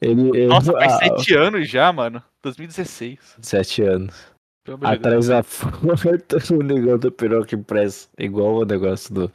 [0.00, 0.28] Ele.
[0.30, 2.22] ele- Nossa, faz ah, sete anos já, mano.
[2.42, 3.38] 2016.
[3.40, 4.34] Sete anos.
[4.82, 8.10] Atrás da porta, o negão da piroca impresso.
[8.18, 9.32] Igual o negócio do.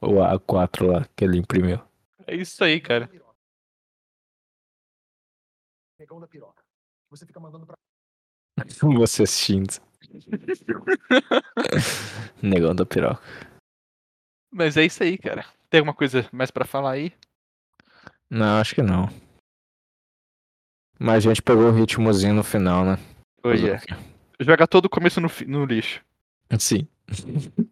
[0.00, 1.80] O A4 lá que ele imprimiu.
[2.26, 3.08] É isso aí, cara.
[5.98, 6.62] Negão da piroca.
[7.10, 7.76] Você fica mandando pra.
[8.98, 9.74] Você assistindo.
[12.42, 13.20] negão da piroca.
[14.52, 15.44] Mas é isso aí, cara.
[15.68, 17.12] Tem alguma coisa mais pra falar aí?
[18.30, 19.08] Não, acho que não.
[20.98, 22.98] Mas a gente pegou o ritmozinho no final, né?
[23.42, 23.80] Hoje é.
[24.40, 26.00] Joga todo o começo no, no lixo.
[26.58, 26.86] Sim.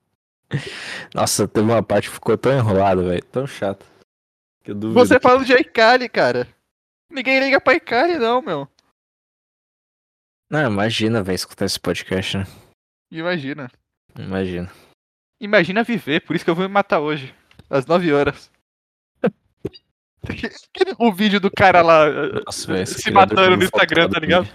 [1.15, 3.25] Nossa, teve uma parte que ficou tão enrolada, velho.
[3.27, 3.87] Tão chato.
[4.65, 4.99] Que eu duvido.
[4.99, 6.47] Você que- falando de Aikali, cara.
[7.09, 8.69] Ninguém liga pra Aikali, não, meu.
[10.53, 12.45] Não, imagina, velho, escutar esse podcast, né?
[13.11, 13.71] Imagina.
[14.19, 14.71] Imagina.
[15.41, 17.35] Imagina viver, por isso que eu vou me matar hoje.
[17.71, 18.53] Às 9 horas.
[21.01, 22.87] O vídeo do cara lá eh, Nossa, velho.
[22.87, 24.47] se matando no Instagram, tá ligado?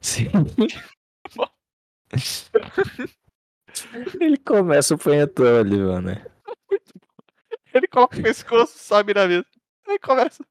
[0.00, 0.26] Sim.
[4.20, 6.08] Ele começa o punhetão ali, mano.
[6.08, 6.26] né?
[7.72, 9.46] Ele coloca o pescoço, sobe na mesa.
[9.86, 10.44] Aí começa.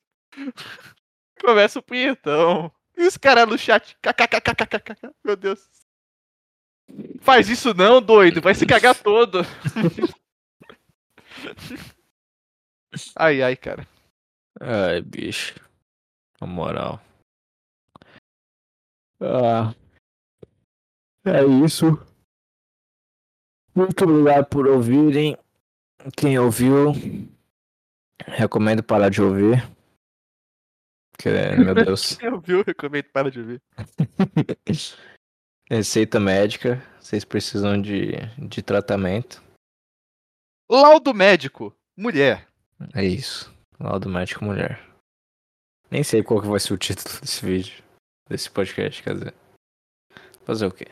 [1.42, 2.72] Começa o punhetão.
[3.02, 3.98] E os caras no chat.
[4.00, 4.96] kkkkkk.
[5.24, 5.68] Meu Deus.
[7.20, 8.40] Faz isso não, doido.
[8.40, 9.40] Vai se cagar todo.
[13.16, 13.88] Ai, ai, cara.
[14.60, 15.56] Ai, bicho.
[16.40, 17.02] Na moral.
[19.20, 19.74] Ah.
[21.26, 21.98] É isso.
[23.74, 25.38] Muito obrigado por ouvirem.
[26.18, 26.92] Quem ouviu,
[28.28, 29.68] recomendo parar de ouvir.
[31.22, 32.18] Que, meu Deus.
[32.20, 33.62] Eu vi, eu recomendo, para de ouvir.
[35.70, 36.84] Receita médica.
[37.00, 39.42] Vocês precisam de, de tratamento.
[40.70, 41.76] Laudo médico.
[41.96, 42.48] Mulher.
[42.96, 43.54] É isso.
[43.80, 44.84] Laudo médico mulher.
[45.92, 47.84] Nem sei qual que vai ser o título desse vídeo.
[48.28, 49.34] Desse podcast, quer dizer.
[50.44, 50.88] Fazer o quê?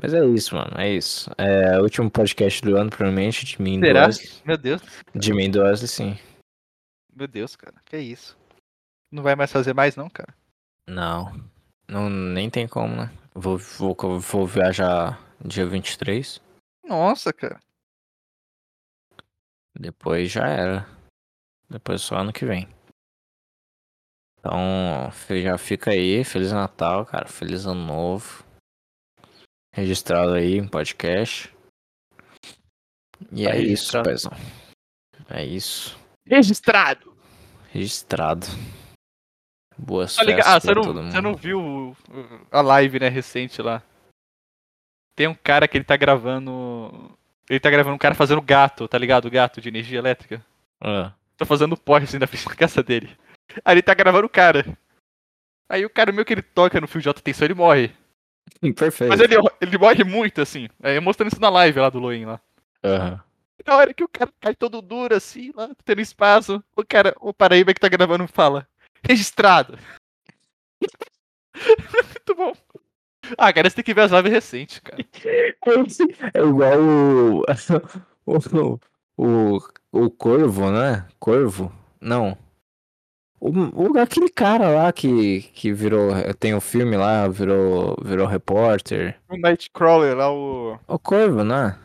[0.00, 0.72] Mas é isso, mano.
[0.78, 1.30] É isso.
[1.36, 4.06] É o último podcast do ano, provavelmente, de mim do Será?
[4.06, 4.42] Wesley.
[4.42, 4.82] Meu Deus.
[5.14, 6.18] De mim do Wesley, sim.
[7.14, 7.76] Meu Deus, cara.
[7.84, 8.36] Que isso?
[9.10, 10.34] Não vai mais fazer mais, não, cara?
[10.88, 11.32] Não.
[11.88, 13.10] Não, nem tem como, né?
[13.34, 16.40] Vou, vou, vou viajar dia 23.
[16.84, 17.60] Nossa, cara.
[19.78, 20.88] Depois já era.
[21.68, 22.68] Depois só ano que vem.
[24.38, 25.10] Então,
[25.42, 26.24] já fica aí.
[26.24, 27.26] Feliz Natal, cara.
[27.26, 28.44] Feliz Ano Novo.
[29.74, 31.54] Registrado aí em podcast.
[33.32, 34.32] E Tá é isso, pezão.
[35.28, 35.98] É isso.
[36.24, 37.14] Registrado.
[37.72, 38.46] Registrado.
[39.78, 41.96] Boas Tá festas Ah, você não, você não viu
[42.50, 43.82] a live, né, recente lá?
[45.14, 47.10] Tem um cara que ele tá gravando.
[47.48, 49.30] Ele tá gravando um cara fazendo gato, tá ligado?
[49.30, 50.44] Gato de energia elétrica.
[50.80, 53.16] Ah, Tô fazendo Porsche assim na frente da casa dele.
[53.64, 54.76] Aí ele tá gravando o cara.
[55.68, 57.92] Aí o cara meio que ele toca no fio de alta tensão ele morre.
[58.76, 59.08] Perfeito.
[59.10, 60.68] Mas ele, ele morre muito, assim.
[60.82, 62.40] Aí mostrando isso na live lá do Loin lá.
[62.84, 63.20] Aham.
[63.66, 67.34] Na hora que o cara cai todo duro assim, lá, tendo espaço, o cara, o
[67.34, 68.68] Paraíba que tá gravando fala.
[69.08, 69.78] Registrado.
[71.54, 72.52] Muito bom.
[73.36, 75.04] Ah, cara, você tem que ver as lives recentes, cara.
[76.34, 77.42] É igual o.
[78.28, 78.80] O,
[79.16, 79.58] o,
[79.92, 81.06] o Corvo, né?
[81.20, 81.72] Corvo?
[82.00, 82.36] Não.
[83.38, 83.50] O,
[83.92, 86.10] o- aquele cara lá que, que virou.
[86.34, 89.16] Tem o filme lá, virou, virou repórter.
[89.28, 90.76] O Nightcrawler lá, o.
[90.88, 91.78] O Corvo, né?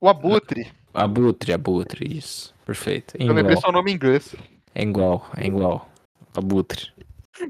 [0.00, 0.72] O Abutre.
[0.94, 2.54] Abutre, Abutre, isso.
[2.64, 3.14] Perfeito.
[3.18, 4.34] É Eu lembrei só o nome em inglês.
[4.74, 5.88] É igual, é igual.
[6.36, 6.92] Abutre.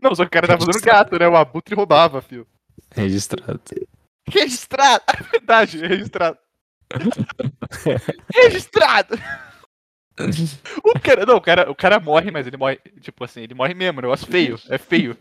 [0.03, 1.27] Não, só que o cara tá fazendo gato, né?
[1.27, 2.47] O Abutre roubava, fio.
[2.95, 3.61] Registrado.
[4.29, 5.03] Registrado!
[5.15, 6.39] É verdade, registrado.
[8.33, 9.19] registrado!
[10.85, 13.75] O cara, não, o cara, o cara morre, mas ele morre, tipo assim, ele morre
[13.75, 15.17] mesmo, negócio feio, é feio.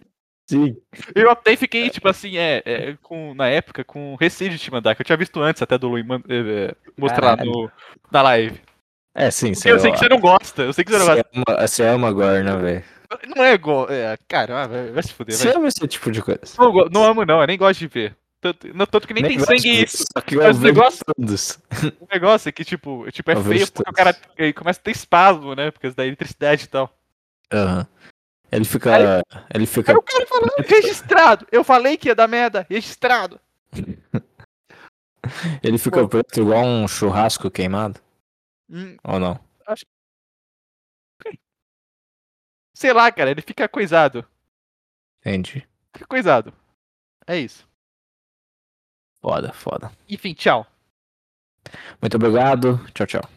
[0.45, 0.75] Sim.
[1.15, 4.93] Eu até fiquei, tipo assim, é, é, com, na época, com receio de te mandar,
[4.93, 7.71] que eu tinha visto antes até do Luiz é, mostrar lá no,
[8.11, 8.61] na live.
[9.15, 10.97] É, sim, Porque eu sei que você não gosta, eu sei que você
[11.33, 11.67] não gosta.
[11.67, 12.83] você ama agora, né, velho?
[13.35, 13.53] não é.
[13.53, 15.57] É, cara, vai, vai se fuder, Você vai.
[15.57, 16.41] ama esse tipo de coisa?
[16.57, 18.15] Não, não amo, não, eu nem gosto de ver.
[18.41, 20.03] Tanto, não, tanto que nem, tem gosto sangue isso.
[20.11, 21.59] Só que Mas eu o vejo negócio- todos.
[22.01, 23.95] O negócio é que, tipo, tipo é Eu feio porque o todos.
[23.95, 25.71] cara ele começa a ter espasmo, né?
[25.71, 26.91] Porque da eletricidade e tal.
[27.53, 27.87] Aham.
[28.51, 29.23] Ele fica.
[29.53, 29.91] Ele fica.
[29.91, 31.47] Aí o cara fala, registrado!
[31.51, 33.39] Eu falei que ia dar merda, registrado!
[35.63, 36.07] Ele fica Pô.
[36.09, 37.99] preto igual um churrasco queimado?
[38.73, 39.39] Hum, Ou não?
[42.73, 44.27] sei lá, cara, ele fica coisado.
[45.19, 45.67] Entendi.
[45.93, 46.51] Fica coisado.
[47.27, 47.69] É isso.
[49.21, 49.91] Foda, foda.
[50.09, 50.65] Enfim, tchau.
[52.01, 52.83] Muito obrigado.
[52.93, 53.29] Tchau, tchau.